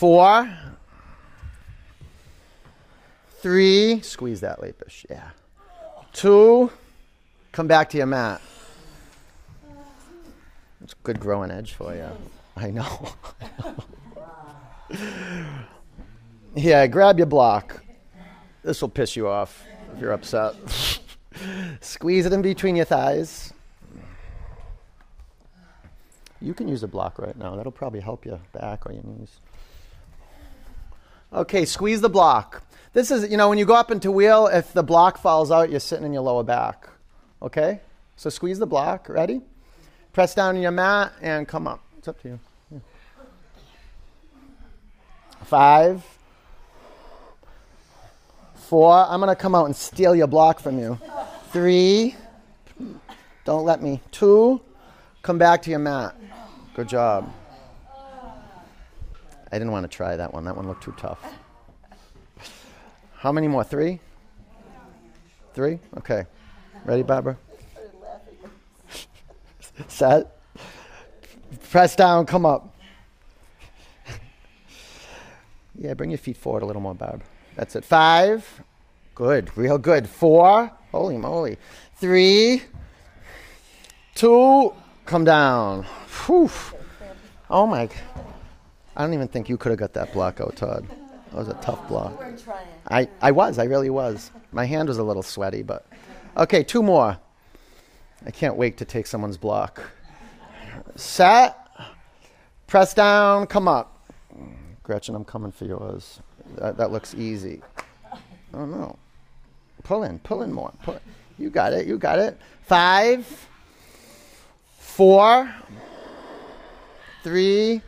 [0.00, 0.50] Four.
[3.42, 4.00] Three.
[4.00, 5.04] Squeeze that Lapish.
[5.10, 5.28] Yeah.
[6.14, 6.72] Two,
[7.52, 8.40] come back to your mat.
[10.82, 12.08] It's a good growing edge for you.
[12.56, 13.12] I know.
[16.54, 17.84] yeah, grab your block.
[18.62, 20.54] This will piss you off if you're upset.
[21.82, 23.52] Squeeze it in between your thighs.
[26.40, 27.54] You can use a block right now.
[27.54, 29.40] That'll probably help you back or your knees.
[31.32, 32.62] Okay, squeeze the block.
[32.92, 35.70] This is, you know, when you go up into wheel, if the block falls out,
[35.70, 36.88] you're sitting in your lower back.
[37.40, 37.80] Okay?
[38.16, 39.08] So squeeze the block.
[39.08, 39.40] Ready?
[40.12, 41.80] Press down on your mat and come up.
[41.98, 42.40] It's up to you.
[45.44, 46.04] Five.
[48.54, 48.92] Four.
[48.92, 50.98] I'm going to come out and steal your block from you.
[51.52, 52.16] Three.
[53.44, 54.00] Don't let me.
[54.10, 54.60] Two.
[55.22, 56.16] Come back to your mat.
[56.74, 57.32] Good job.
[59.52, 60.44] I didn't want to try that one.
[60.44, 61.22] That one looked too tough.
[63.14, 63.64] How many more?
[63.64, 64.00] Three?
[65.54, 65.78] Three?
[65.98, 66.24] Okay.
[66.84, 67.36] Ready, Barbara?
[69.88, 70.36] Set.
[71.70, 72.74] Press down, come up.
[75.74, 77.22] yeah, bring your feet forward a little more, Barb.
[77.56, 77.84] That's it.
[77.84, 78.62] Five.
[79.14, 80.08] Good, real good.
[80.08, 80.70] Four.
[80.92, 81.58] Holy moly.
[81.96, 82.62] Three.
[84.14, 84.72] Two.
[85.04, 85.84] Come down.
[86.26, 86.50] Whew.
[87.50, 87.88] Oh my.
[89.00, 90.86] I don't even think you could have got that block out, Todd.
[91.30, 92.22] That was a tough block.
[92.86, 94.30] I, I was, I really was.
[94.52, 95.86] My hand was a little sweaty, but.
[96.36, 97.18] Okay, two more.
[98.26, 99.80] I can't wait to take someone's block.
[100.96, 101.56] Set.
[102.66, 104.06] Press down, come up.
[104.82, 106.20] Gretchen, I'm coming for yours.
[106.56, 107.62] That, that looks easy.
[108.52, 108.98] Oh no.
[109.82, 110.74] Pull in, pull in more.
[110.82, 111.00] Pull
[111.38, 112.38] You got it, you got it.
[112.66, 113.48] Five,
[114.78, 115.50] four,
[117.22, 117.80] three,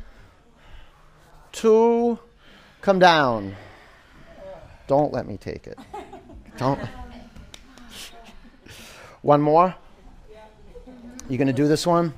[1.53, 2.19] two,
[2.83, 3.55] Come down.
[4.89, 5.79] Don't let me take it.
[6.59, 6.81] Don't.
[9.23, 9.73] One more?
[11.29, 12.13] You to do this one?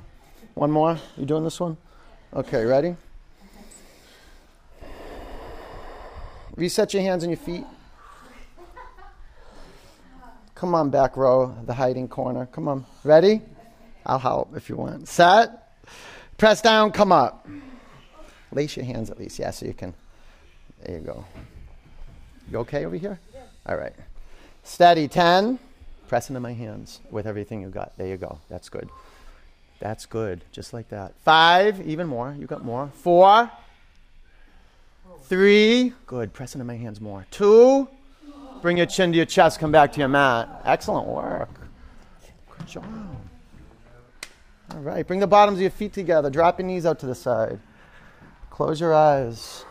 [0.55, 0.97] One more?
[1.17, 1.77] You doing this one?
[2.33, 2.95] Okay, ready?
[6.55, 7.63] Reset your hands and your feet.
[10.55, 12.47] Come on, back row, the hiding corner.
[12.47, 12.85] Come on.
[13.03, 13.43] Ready?
[14.03, 15.07] I'll help if you want.
[15.07, 15.77] Set.
[16.37, 17.47] Press down, come up.
[18.51, 19.93] Lace your hands at least, yeah, so you can.
[20.83, 21.25] There you go.
[22.51, 23.19] You okay over here?
[23.33, 23.41] Yeah.
[23.65, 23.93] All right.
[24.63, 25.07] Steady.
[25.07, 25.59] 10.
[26.07, 27.97] Press into my hands with everything you got.
[27.97, 28.39] There you go.
[28.49, 28.89] That's good.
[29.79, 30.41] That's good.
[30.51, 31.13] Just like that.
[31.23, 31.85] Five.
[31.87, 32.35] Even more.
[32.37, 32.91] You got more.
[32.93, 33.49] Four.
[35.23, 35.93] Three.
[36.05, 36.33] Good.
[36.33, 37.25] Press into my hands more.
[37.31, 37.87] Two.
[38.61, 39.59] Bring your chin to your chest.
[39.59, 40.61] Come back to your mat.
[40.65, 41.49] Excellent work.
[42.57, 42.85] Good job.
[44.71, 45.05] All right.
[45.05, 46.29] Bring the bottoms of your feet together.
[46.29, 47.59] Drop your knees out to the side.
[48.55, 49.65] Close your eyes.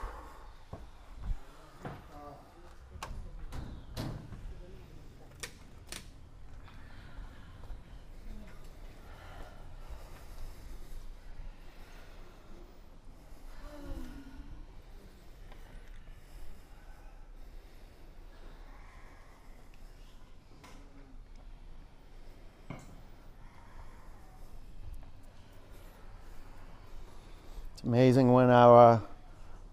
[27.94, 29.00] Amazing when our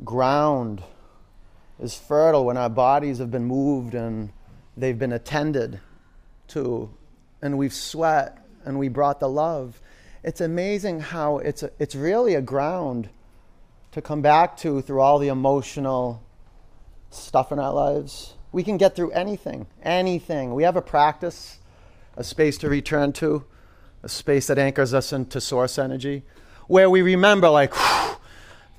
[0.05, 0.83] ground
[1.79, 4.31] is fertile, when our bodies have been moved and
[4.77, 5.79] they've been attended
[6.47, 6.87] to,
[7.41, 9.81] and we've sweat and we brought the love.
[10.21, 13.09] it's amazing how it's, a, it's really a ground
[13.91, 16.21] to come back to through all the emotional
[17.09, 18.35] stuff in our lives.
[18.51, 20.53] We can get through anything, anything.
[20.53, 21.57] We have a practice,
[22.15, 23.45] a space to return to,
[24.03, 26.21] a space that anchors us into source energy,
[26.67, 27.73] where we remember, like,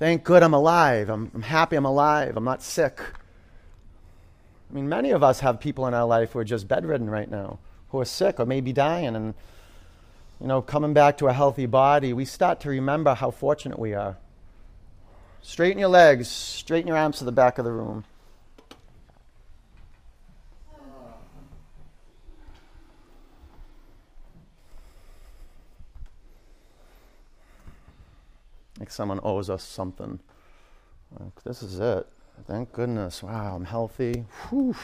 [0.03, 1.09] thank good I'm alive.
[1.09, 2.35] I'm, I'm happy I'm alive.
[2.35, 2.99] I'm not sick.
[2.99, 7.31] I mean, many of us have people in our life who are just bedridden right
[7.31, 9.15] now, who are sick or maybe dying.
[9.15, 9.33] And,
[10.41, 13.93] you know, coming back to a healthy body, we start to remember how fortunate we
[13.93, 14.17] are.
[15.41, 18.03] Straighten your legs, straighten your arms to the back of the room.
[28.83, 30.19] Like someone owes us something.
[31.17, 32.05] Like, this is it.
[32.45, 33.23] Thank goodness.
[33.23, 34.25] Wow, I'm healthy.
[34.49, 34.75] Whew.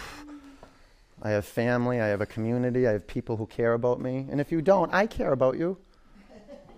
[1.22, 2.00] I have family.
[2.00, 2.88] I have a community.
[2.88, 4.26] I have people who care about me.
[4.32, 5.78] And if you don't, I care about you.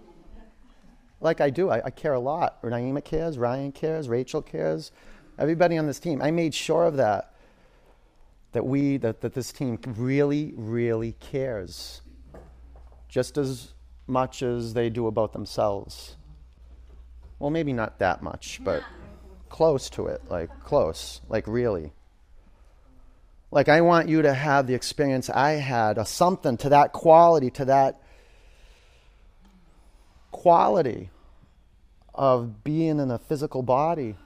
[1.21, 1.69] like I do.
[1.69, 2.59] I, I care a lot.
[2.63, 3.37] Naima cares.
[3.37, 4.09] Ryan cares.
[4.09, 4.91] Rachel cares.
[5.37, 6.23] Everybody on this team.
[6.23, 7.35] I made sure of that.
[8.53, 12.01] That we, that, that this team really, really cares.
[13.07, 13.73] Just as
[14.07, 16.15] much as they do about themselves.
[17.41, 18.83] Well, maybe not that much, but
[19.49, 20.21] close to it.
[20.29, 21.21] Like, close.
[21.27, 21.91] Like, really.
[23.49, 27.49] Like, I want you to have the experience I had, or something to that quality,
[27.49, 27.99] to that
[30.31, 31.09] quality
[32.13, 34.17] of being in a physical body.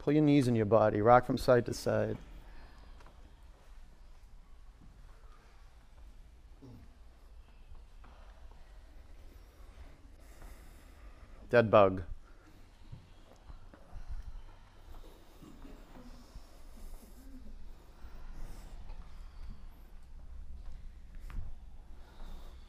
[0.00, 2.18] Pull your knees in your body, rock from side to side.
[11.52, 12.00] Dead bug.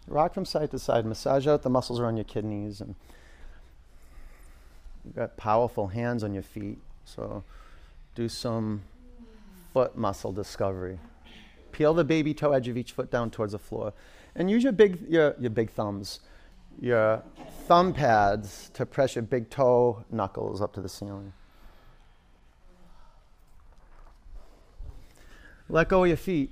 [0.06, 1.06] Rock from side to side.
[1.06, 2.82] Massage out the muscles around your kidneys.
[2.82, 2.96] And
[5.06, 6.80] you've got powerful hands on your feet.
[7.06, 7.42] So
[8.16, 8.82] do some
[9.72, 11.00] foot muscle discovery.
[11.72, 13.94] Peel the baby toe edge of each foot down towards the floor.
[14.36, 16.20] And use your big, your, your big thumbs,
[16.80, 17.24] your
[17.68, 21.34] thumb pads to press your big toe knuckles up to the ceiling.
[25.70, 26.52] Let go of your feet.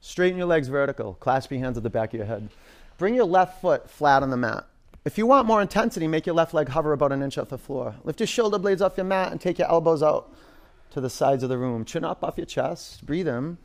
[0.00, 1.14] Straighten your legs vertical.
[1.14, 2.50] Clasp your hands at the back of your head.
[2.98, 4.66] Bring your left foot flat on the mat.
[5.04, 7.58] If you want more intensity, make your left leg hover about an inch off the
[7.58, 7.96] floor.
[8.04, 10.32] Lift your shoulder blades off your mat and take your elbows out
[10.90, 11.84] to the sides of the room.
[11.84, 13.04] Chin up off your chest.
[13.04, 13.58] Breathe in.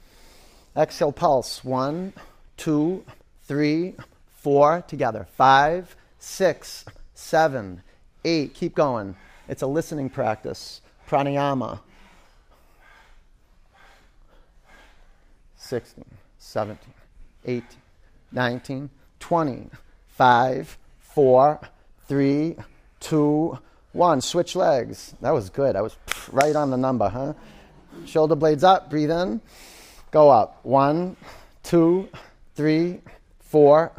[0.75, 1.63] Exhale, pulse.
[1.63, 2.13] One,
[2.55, 3.03] two,
[3.43, 3.95] three,
[4.38, 4.83] four.
[4.88, 5.27] Together.
[5.35, 7.83] Five, six, seven,
[8.23, 8.53] eight.
[8.53, 9.15] Keep going.
[9.47, 10.81] It's a listening practice.
[11.07, 11.79] Pranayama.
[15.55, 16.05] 16.
[16.47, 16.77] 17,
[17.45, 17.63] 18,
[18.31, 19.69] 19, 20,
[20.07, 21.59] 5, 4,
[22.07, 22.55] 3,
[23.01, 23.59] 2,
[23.91, 24.21] 1.
[24.21, 25.13] Switch legs.
[25.19, 25.75] That was good.
[25.75, 25.97] I was
[26.31, 27.33] right on the number, huh?
[28.05, 28.89] Shoulder blades up.
[28.89, 29.41] Breathe in.
[30.11, 30.59] Go up.
[30.63, 31.17] One,
[31.63, 32.07] two,
[32.55, 33.01] three,
[33.39, 33.91] four,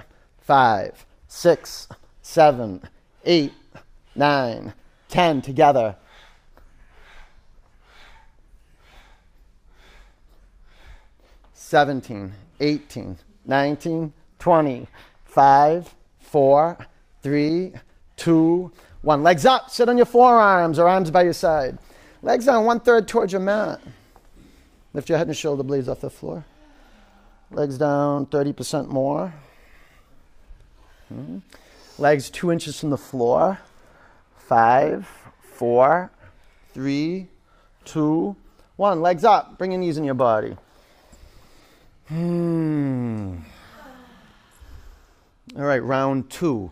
[0.48, 1.88] five, six,
[2.22, 2.80] seven,
[3.26, 3.52] eight,
[4.16, 4.72] nine,
[5.06, 5.42] ten.
[5.42, 5.94] Together.
[11.52, 14.86] 17, 18, 19, 20,
[15.26, 16.78] 5, 4,
[17.22, 17.72] 3,
[18.16, 18.72] 2,
[19.02, 19.22] 1.
[19.22, 19.68] Legs up.
[19.68, 21.76] Sit on your forearms or arms by your side.
[22.22, 23.82] Legs down one third towards your mat.
[24.94, 26.42] Lift your head and shoulder blades off the floor.
[27.50, 29.34] Legs down 30% more.
[31.98, 33.58] Legs two inches from the floor.
[34.36, 35.08] Five,
[35.40, 36.10] four,
[36.72, 37.28] three,
[37.84, 38.36] two,
[38.76, 39.00] one.
[39.00, 39.58] Legs up.
[39.58, 40.56] Bring your knees in your body.
[42.08, 43.36] Hmm.
[45.56, 46.70] All right, round two.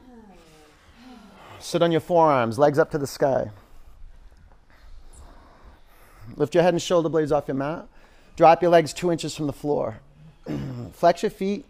[1.58, 3.50] Sit on your forearms, legs up to the sky.
[6.36, 7.86] Lift your head and shoulder blades off your mat.
[8.36, 9.98] Drop your legs two inches from the floor.
[10.92, 11.64] Flex your feet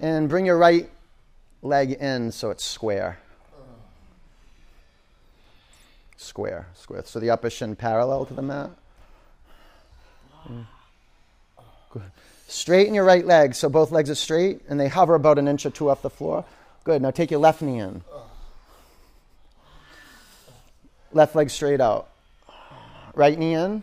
[0.00, 0.90] and bring your right
[1.62, 3.18] leg in so it's square.
[6.16, 7.02] Square, square.
[7.04, 8.70] So the upper shin parallel to the mat.
[10.48, 10.66] Mm.
[11.90, 12.10] Good.
[12.48, 15.64] Straighten your right leg so both legs are straight and they hover about an inch
[15.64, 16.44] or two off the floor.
[16.84, 17.02] Good.
[17.02, 18.02] Now take your left knee in.
[21.12, 22.08] Left leg straight out.
[23.14, 23.82] Right knee in.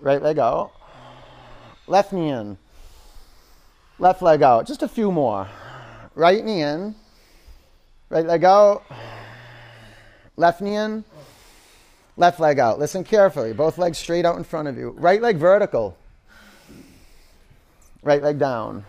[0.00, 0.72] Right leg out.
[1.86, 2.58] Left knee in.
[3.98, 4.66] Left leg out.
[4.66, 5.48] Just a few more.
[6.16, 6.94] Right knee in.
[8.08, 8.84] Right leg out.
[10.36, 11.04] Left knee in.
[12.16, 12.78] Left leg out.
[12.78, 13.52] Listen carefully.
[13.52, 14.94] Both legs straight out in front of you.
[14.96, 15.94] Right leg vertical.
[18.02, 18.86] Right leg down.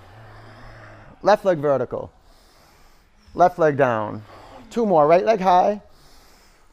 [1.22, 2.14] Left leg vertical.
[3.36, 4.24] Left leg down.
[4.70, 5.06] Two more.
[5.06, 5.82] Right leg high.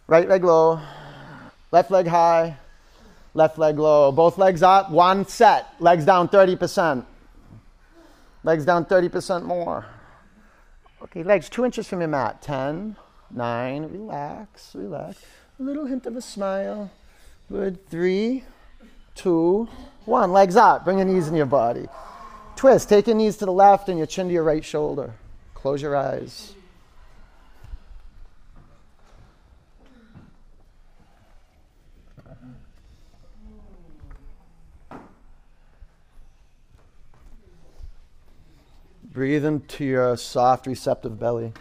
[0.06, 0.80] Right leg low.
[1.72, 2.56] Left leg high.
[3.34, 4.12] Left leg low.
[4.12, 4.92] Both legs up.
[4.92, 5.66] One set.
[5.80, 7.04] Legs down 30%.
[8.44, 9.84] Legs down 30% more.
[11.04, 12.40] Okay, legs two inches from your mat.
[12.40, 12.96] Ten,
[13.30, 15.22] nine, relax, relax.
[15.60, 16.90] A little hint of a smile.
[17.50, 17.86] Good.
[17.90, 18.44] Three,
[19.14, 19.68] two,
[20.06, 20.32] one.
[20.32, 20.84] Legs up.
[20.84, 21.86] Bring your knees in your body.
[22.56, 22.88] Twist.
[22.88, 25.12] Take your knees to the left and your chin to your right shoulder.
[25.52, 26.54] Close your eyes.
[39.14, 41.52] Breathe into your soft, receptive belly.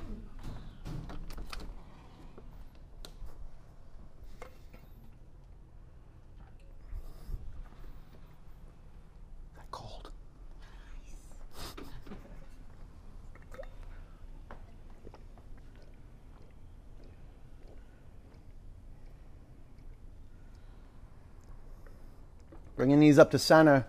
[9.55, 10.09] That cold.
[22.75, 23.85] Bring your knees up to center,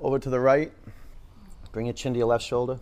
[0.00, 0.72] over to the right.
[1.72, 2.78] Bring your chin to your left shoulder.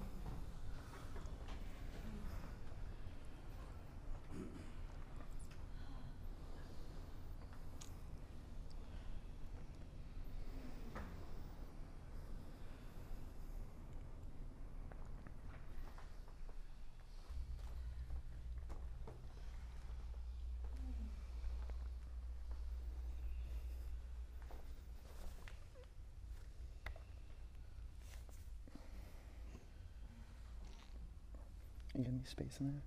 [32.30, 32.82] Space in there?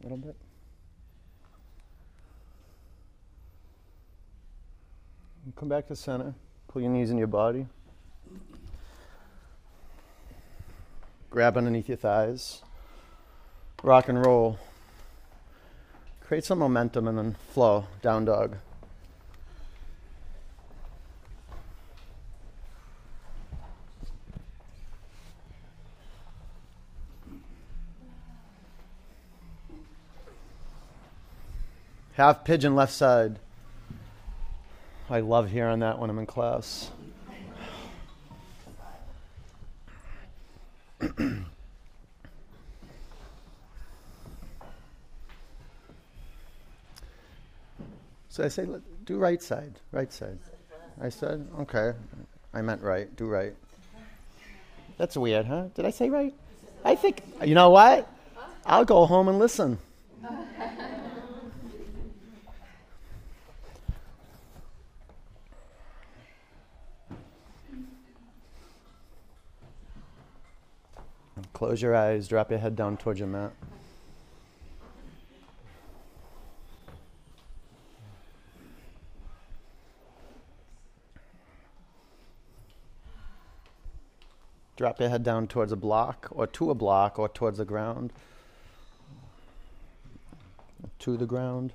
[0.00, 0.36] A little bit?
[5.54, 6.34] Come back to center.
[6.68, 7.66] Pull your knees in your body.
[11.30, 12.62] Grab underneath your thighs.
[13.82, 14.58] Rock and roll.
[16.20, 17.86] Create some momentum and then flow.
[18.02, 18.56] Down dog.
[32.16, 33.38] Half pigeon left side.
[35.10, 36.90] I love hearing that when I'm in class.
[48.30, 48.66] so I say,
[49.04, 50.38] do right side, right side.
[50.98, 51.92] I said, okay.
[52.54, 53.54] I meant right, do right.
[54.96, 55.66] That's weird, huh?
[55.74, 56.32] Did I say right?
[56.82, 58.10] I think, you know what?
[58.64, 59.78] I'll go home and listen.
[71.66, 73.50] Close your eyes, drop your head down towards your mat.
[84.76, 88.12] Drop your head down towards a block, or to a block, or towards the ground.
[91.00, 91.72] To the ground.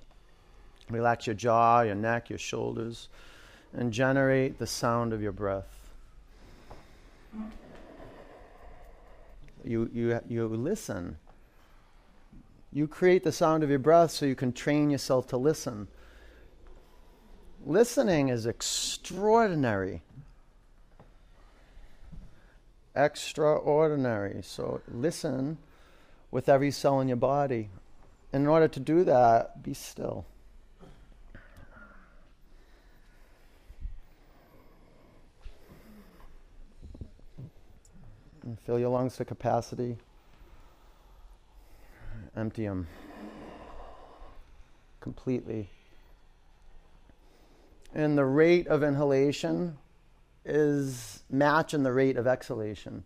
[0.89, 3.09] Relax your jaw, your neck, your shoulders,
[3.73, 5.89] and generate the sound of your breath.
[9.64, 11.18] You, you, you listen.
[12.72, 15.88] You create the sound of your breath so you can train yourself to listen.
[17.66, 20.01] Listening is extraordinary.
[22.95, 24.41] Extraordinary.
[24.41, 25.57] So listen
[26.32, 27.70] with every cell in your body.
[28.34, 30.26] In order to do that, be still.
[38.43, 39.97] And fill your lungs to capacity.
[42.35, 42.87] Empty them
[45.01, 45.69] completely.
[47.93, 49.77] And the rate of inhalation
[50.45, 53.03] is matching the rate of exhalation.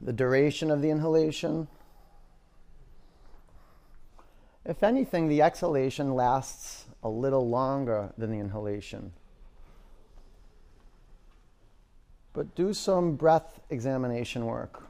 [0.00, 1.68] The duration of the inhalation.
[4.64, 9.12] If anything, the exhalation lasts a little longer than the inhalation.
[12.32, 14.84] But do some breath examination work.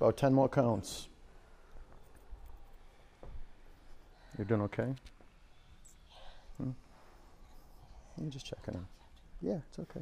[0.00, 1.08] About 10 more counts.
[4.38, 4.94] You're doing okay?
[6.56, 6.70] Hmm?
[8.16, 8.86] You're just checking in.
[9.42, 10.00] Yeah, it's okay.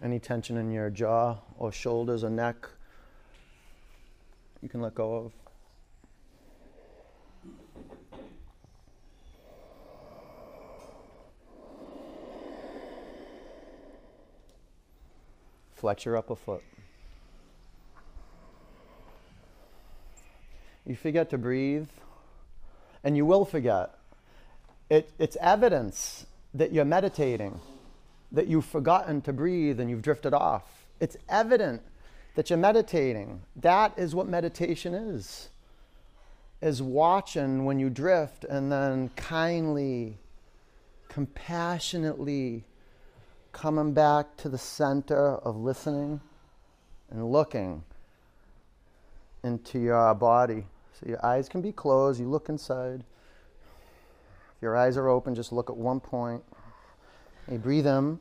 [0.00, 2.68] Any tension in your jaw or shoulders or neck,
[4.62, 5.32] you can let go of.
[15.78, 16.62] Flex your upper foot.
[20.84, 21.86] You forget to breathe,
[23.04, 23.94] and you will forget.
[24.90, 27.60] It, it's evidence that you're meditating,
[28.32, 30.86] that you've forgotten to breathe and you've drifted off.
[30.98, 31.82] It's evident
[32.34, 33.42] that you're meditating.
[33.54, 35.48] That is what meditation is.
[36.60, 40.18] Is watching when you drift and then kindly,
[41.08, 42.64] compassionately
[43.60, 46.20] coming back to the center of listening
[47.10, 47.82] and looking
[49.42, 50.64] into your body.
[50.92, 53.02] So your eyes can be closed, you look inside.
[54.56, 56.44] If your eyes are open, just look at one point.
[57.50, 58.20] You breathe in,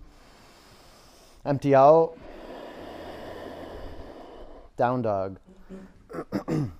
[1.45, 2.17] empty out,
[4.75, 5.37] down dog.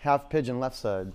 [0.00, 1.12] Half pigeon left side.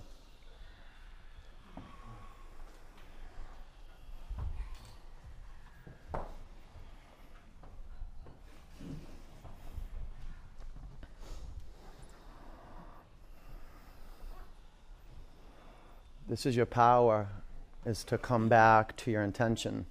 [16.33, 17.27] This is your power,
[17.85, 19.85] is to come back to your intention,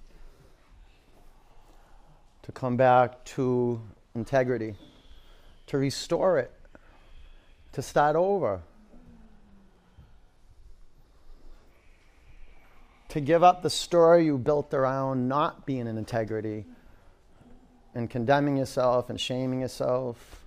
[2.41, 3.79] to come back to
[4.13, 4.75] integrity,
[5.67, 6.51] to restore it,
[7.71, 8.59] to start over,
[13.07, 16.65] to give up the story you built around not being in integrity
[17.95, 20.43] and condemning yourself and shaming yourself.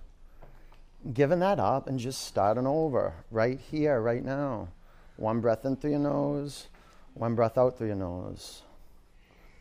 [1.11, 4.67] Giving that up and just starting over right here, right now.
[5.17, 6.67] One breath in through your nose,
[7.13, 8.61] one breath out through your nose.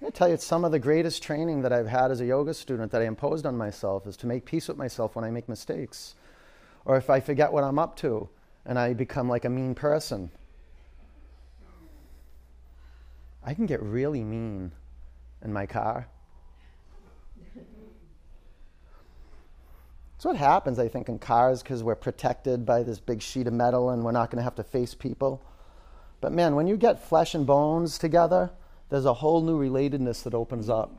[0.07, 2.53] I tell you, it's some of the greatest training that I've had as a yoga
[2.53, 5.49] student that I imposed on myself is to make peace with myself when I make
[5.49, 6.15] mistakes.
[6.85, 8.29] Or if I forget what I'm up to
[8.67, 10.31] and I become like a mean person.
[13.43, 14.73] I can get really mean
[15.43, 16.09] in my car.
[20.27, 23.91] What happens, I think, in cars because we're protected by this big sheet of metal
[23.91, 25.43] and we're not going to have to face people.
[26.21, 28.51] But man, when you get flesh and bones together,
[28.91, 30.93] there's a whole new relatedness that opens up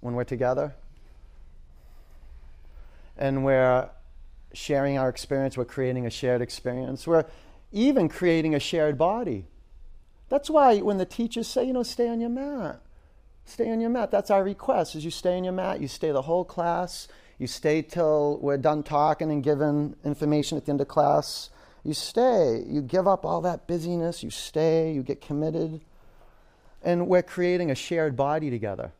[0.00, 0.74] when we're together.
[3.18, 3.90] And we're
[4.52, 7.26] sharing our experience, we're creating a shared experience, we're
[7.70, 9.46] even creating a shared body.
[10.28, 12.80] That's why when the teachers say, you know, stay on your mat,
[13.46, 14.10] Stay on your mat.
[14.10, 14.96] That's our request.
[14.96, 15.80] Is you stay on your mat.
[15.80, 17.06] You stay the whole class.
[17.38, 21.50] You stay till we're done talking and giving information at the end of class.
[21.84, 22.64] You stay.
[22.66, 24.22] You give up all that busyness.
[24.22, 24.92] You stay.
[24.92, 25.82] You get committed.
[26.82, 28.92] And we're creating a shared body together.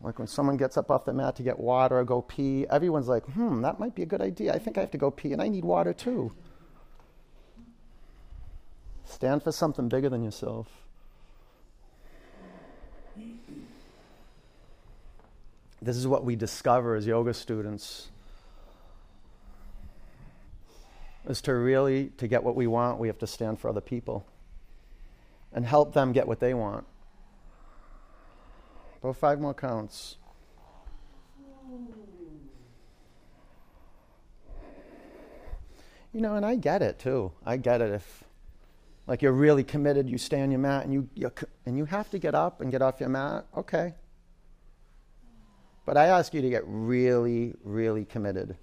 [0.00, 3.08] Like when someone gets up off the mat to get water or go pee, everyone's
[3.08, 4.52] like, hmm, that might be a good idea.
[4.52, 6.32] I think I have to go pee and I need water too.
[9.04, 10.83] Stand for something bigger than yourself.
[15.84, 18.08] This is what we discover as yoga students.
[21.28, 24.26] Is to really to get what we want, we have to stand for other people
[25.52, 26.86] and help them get what they want.
[29.02, 30.16] About five more counts.
[36.14, 37.32] You know, and I get it too.
[37.44, 38.24] I get it if
[39.06, 41.30] like you're really committed, you stay on your mat and you, you
[41.66, 43.92] and you have to get up and get off your mat, okay.
[45.84, 48.56] But I ask you to get really, really committed.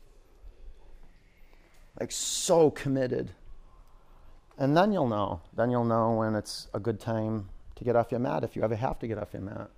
[1.99, 3.31] Like so committed.
[4.57, 5.41] And then you'll know.
[5.55, 8.63] Then you'll know when it's a good time to get off your mat if you
[8.63, 9.69] ever have to get off your mat.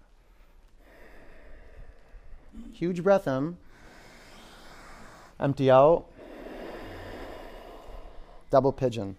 [2.73, 3.57] Huge breath in.
[5.39, 6.05] Empty out.
[8.49, 9.15] Double pigeon.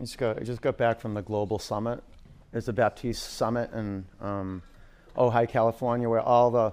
[0.00, 2.02] I just got, I just got back from the global summit.
[2.54, 4.62] It's a Baptiste summit in um,
[5.14, 6.72] Ojai, California, where all the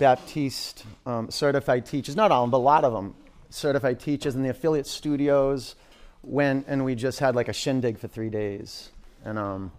[0.00, 3.14] Baptiste um, certified teachers, not all of them, but a lot of them,
[3.48, 5.76] certified teachers and the affiliate studios
[6.24, 8.90] went and we just had like a shindig for three days.
[9.24, 9.70] And um,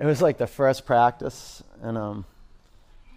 [0.00, 2.24] it was like the first practice, and um,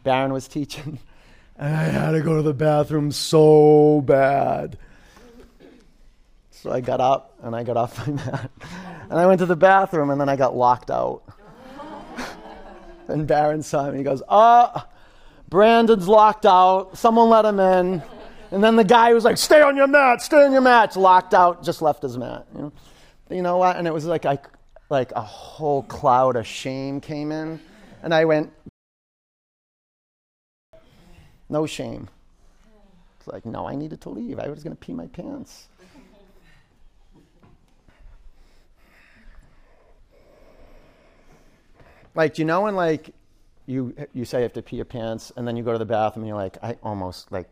[0.04, 0.98] Baron was teaching,
[1.56, 4.80] and I had to go to the bathroom so bad.
[6.62, 8.52] So I got up and I got off my mat.
[9.10, 11.24] And I went to the bathroom and then I got locked out.
[13.08, 13.98] and Baron saw me.
[13.98, 14.86] He goes, Oh,
[15.50, 16.96] Brandon's locked out.
[16.96, 18.04] Someone let him in.
[18.52, 20.96] And then the guy was like, stay on your mat, stay on your mat.
[20.96, 22.46] Locked out, just left his mat.
[22.54, 22.74] You know,
[23.32, 23.78] you know what?
[23.78, 24.38] And it was like, I,
[24.90, 27.60] like a whole cloud of shame came in.
[28.04, 28.52] And I went,
[31.50, 32.08] no shame.
[33.20, 34.40] It's like, no, I needed to leave.
[34.40, 35.70] I was going to pee my pants.
[42.16, 43.14] Like, you know when like
[43.66, 45.86] you you say you have to pee your pants, and then you go to the
[45.86, 47.50] bathroom, and you're like, I almost like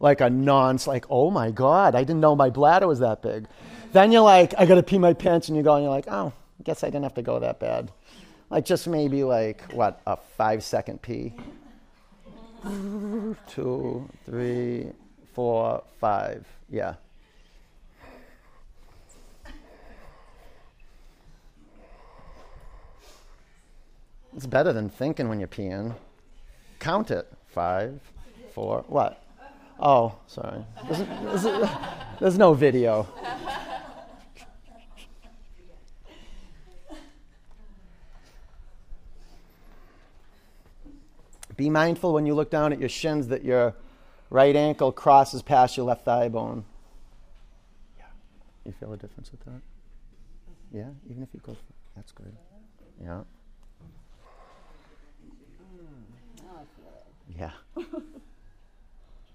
[0.00, 3.46] like a nonce, like, oh my god, I didn't know my bladder was that big.
[3.92, 6.32] Then you're like, I gotta pee my pants, and you go, and you're like, oh,
[6.60, 7.90] I guess I didn't have to go that bad.
[8.50, 11.34] Like just maybe like what a five second pee.
[13.48, 14.90] Two, three,
[15.34, 16.46] four, five.
[16.70, 16.94] Yeah.
[24.36, 25.94] It's better than thinking when you're peeing.
[26.78, 27.30] Count it.
[27.48, 28.00] Five,
[28.54, 29.22] four, what?
[29.80, 30.64] Oh, sorry.
[30.88, 31.68] There's, there's,
[32.20, 33.08] there's no video.
[41.56, 43.74] Be mindful when you look down at your shins that your
[44.30, 46.64] right ankle crosses past your left thigh bone.
[47.98, 48.04] Yeah.
[48.64, 49.60] You feel a difference with that?
[50.72, 51.56] Yeah, even if you go,
[51.96, 52.32] that's good.
[53.02, 53.22] Yeah.
[57.36, 57.50] Yeah.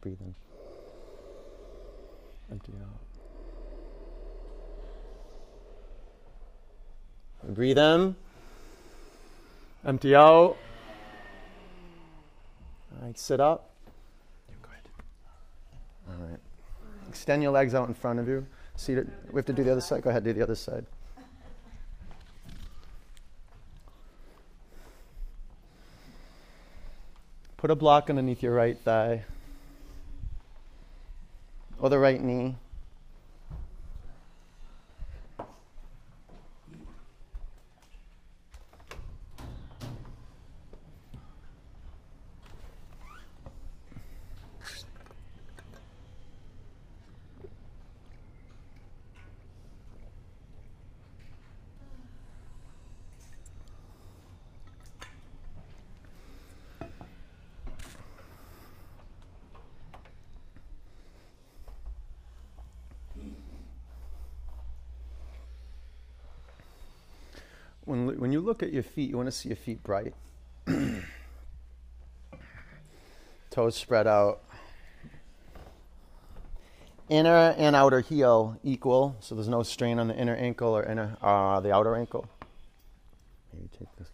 [0.02, 0.36] Breathe in.
[2.52, 2.99] Empty out.
[7.53, 8.15] Breathe in.
[9.86, 10.24] Empty out.
[10.24, 10.57] All
[13.02, 13.70] right, sit up.
[14.61, 14.72] Good.
[16.10, 16.40] All right.
[17.10, 18.45] Extend your legs out in front of you.
[18.76, 19.07] Seat it.
[19.32, 20.03] We have to do the other side.
[20.03, 20.86] Go ahead, do the other side.
[27.64, 29.23] Put a block underneath your right thigh
[31.80, 32.57] or the right knee.
[67.85, 70.14] When, when you look at your feet, you want to see your feet bright.
[73.49, 74.41] Toes spread out.
[77.10, 81.18] Inner and outer heel equal, so there's no strain on the inner ankle or inner
[81.22, 82.26] uh, the outer ankle.
[83.53, 84.07] Maybe take this.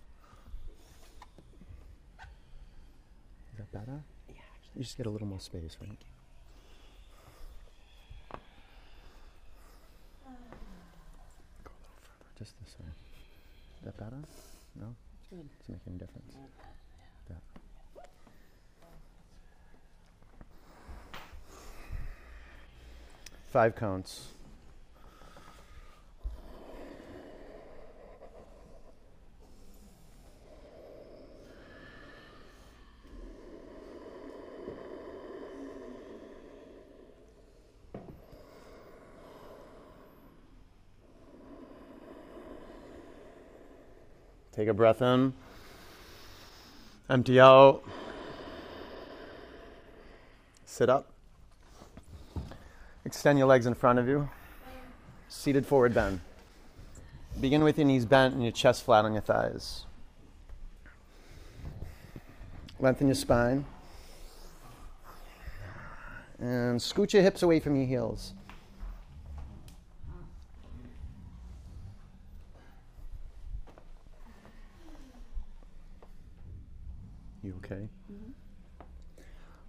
[3.54, 4.04] Is that better?
[4.28, 4.72] Yeah, actually.
[4.76, 5.98] You just get a little more space, right?
[11.64, 12.88] Go a little further, just this way.
[12.88, 14.22] Is that better?
[14.80, 14.96] No?
[15.20, 15.50] It's good.
[15.60, 16.34] Does it make any difference?
[17.30, 17.36] Yeah.
[23.52, 24.30] Five counts.
[44.60, 45.32] Take a breath in.
[47.10, 47.82] Empty out.
[50.66, 51.14] Sit up.
[53.06, 54.30] Extend your legs in front of you.
[55.30, 56.20] Seated forward bend.
[57.40, 59.86] Begin with your knees bent and your chest flat on your thighs.
[62.82, 63.64] Lengthen your spine.
[66.38, 68.34] And scoot your hips away from your heels.
[77.70, 77.88] You okay?
[78.12, 78.32] Mm-hmm.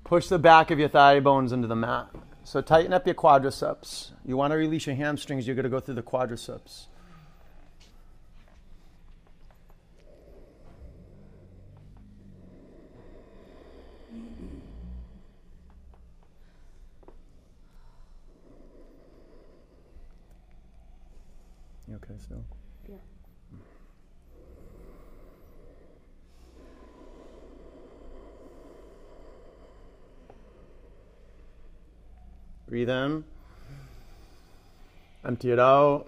[0.05, 2.09] Push the back of your thigh bones into the mat.
[2.45, 4.11] So tighten up your quadriceps.
[4.25, 6.87] You want to release your hamstrings, you're going to go through the quadriceps.
[21.89, 22.45] You okay still?
[22.89, 22.97] Yeah.
[32.71, 33.25] Breathe in.
[35.25, 36.07] Empty it out.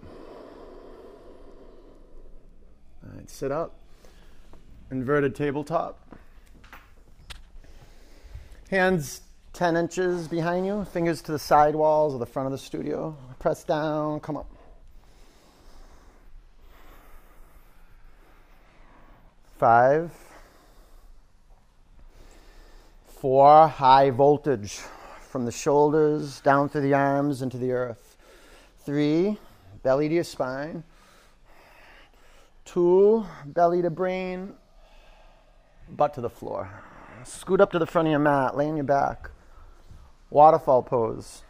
[3.27, 3.75] Sit up.
[4.93, 5.99] Inverted tabletop.
[8.71, 9.23] Hands
[9.55, 13.17] 10 inches behind you, fingers to the side walls of the front of the studio.
[13.41, 14.49] Press down, come up.
[19.59, 20.13] Five.
[23.09, 24.79] Four, high voltage
[25.33, 28.19] from the shoulders down through the arms into the earth.
[28.85, 29.39] Three,
[29.83, 30.85] belly to your spine.
[32.67, 34.53] Two, belly to brain,
[35.89, 36.69] butt to the floor.
[37.25, 39.31] Scoot up to the front of your mat, lay on your back.
[40.29, 41.45] Waterfall pose.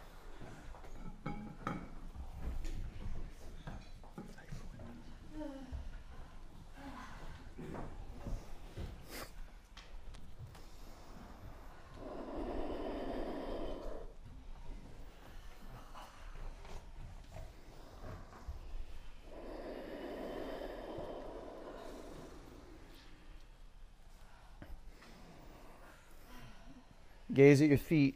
[27.33, 28.15] Gaze at your feet.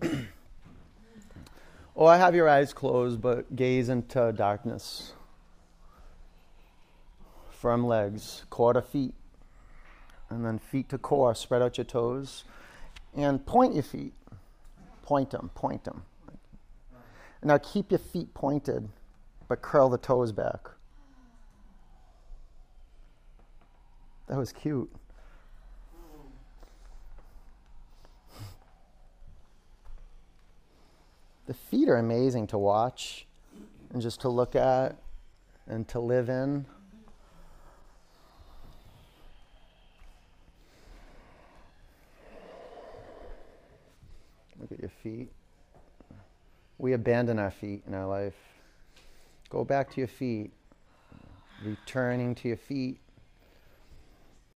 [1.94, 5.12] Oh, or have your eyes closed, but gaze into darkness.
[7.50, 9.14] Firm legs, core to feet.
[10.30, 11.34] And then feet to core.
[11.34, 12.44] Spread out your toes.
[13.14, 14.14] And point your feet.
[15.02, 16.04] Point them, point them.
[17.44, 18.88] Now keep your feet pointed,
[19.48, 20.70] but curl the toes back.
[24.28, 24.90] That was cute.
[31.46, 33.26] The feet are amazing to watch
[33.92, 34.96] and just to look at
[35.66, 36.66] and to live in.
[44.60, 45.30] Look at your feet.
[46.78, 48.36] We abandon our feet in our life.
[49.50, 50.52] Go back to your feet,
[51.64, 52.98] returning to your feet,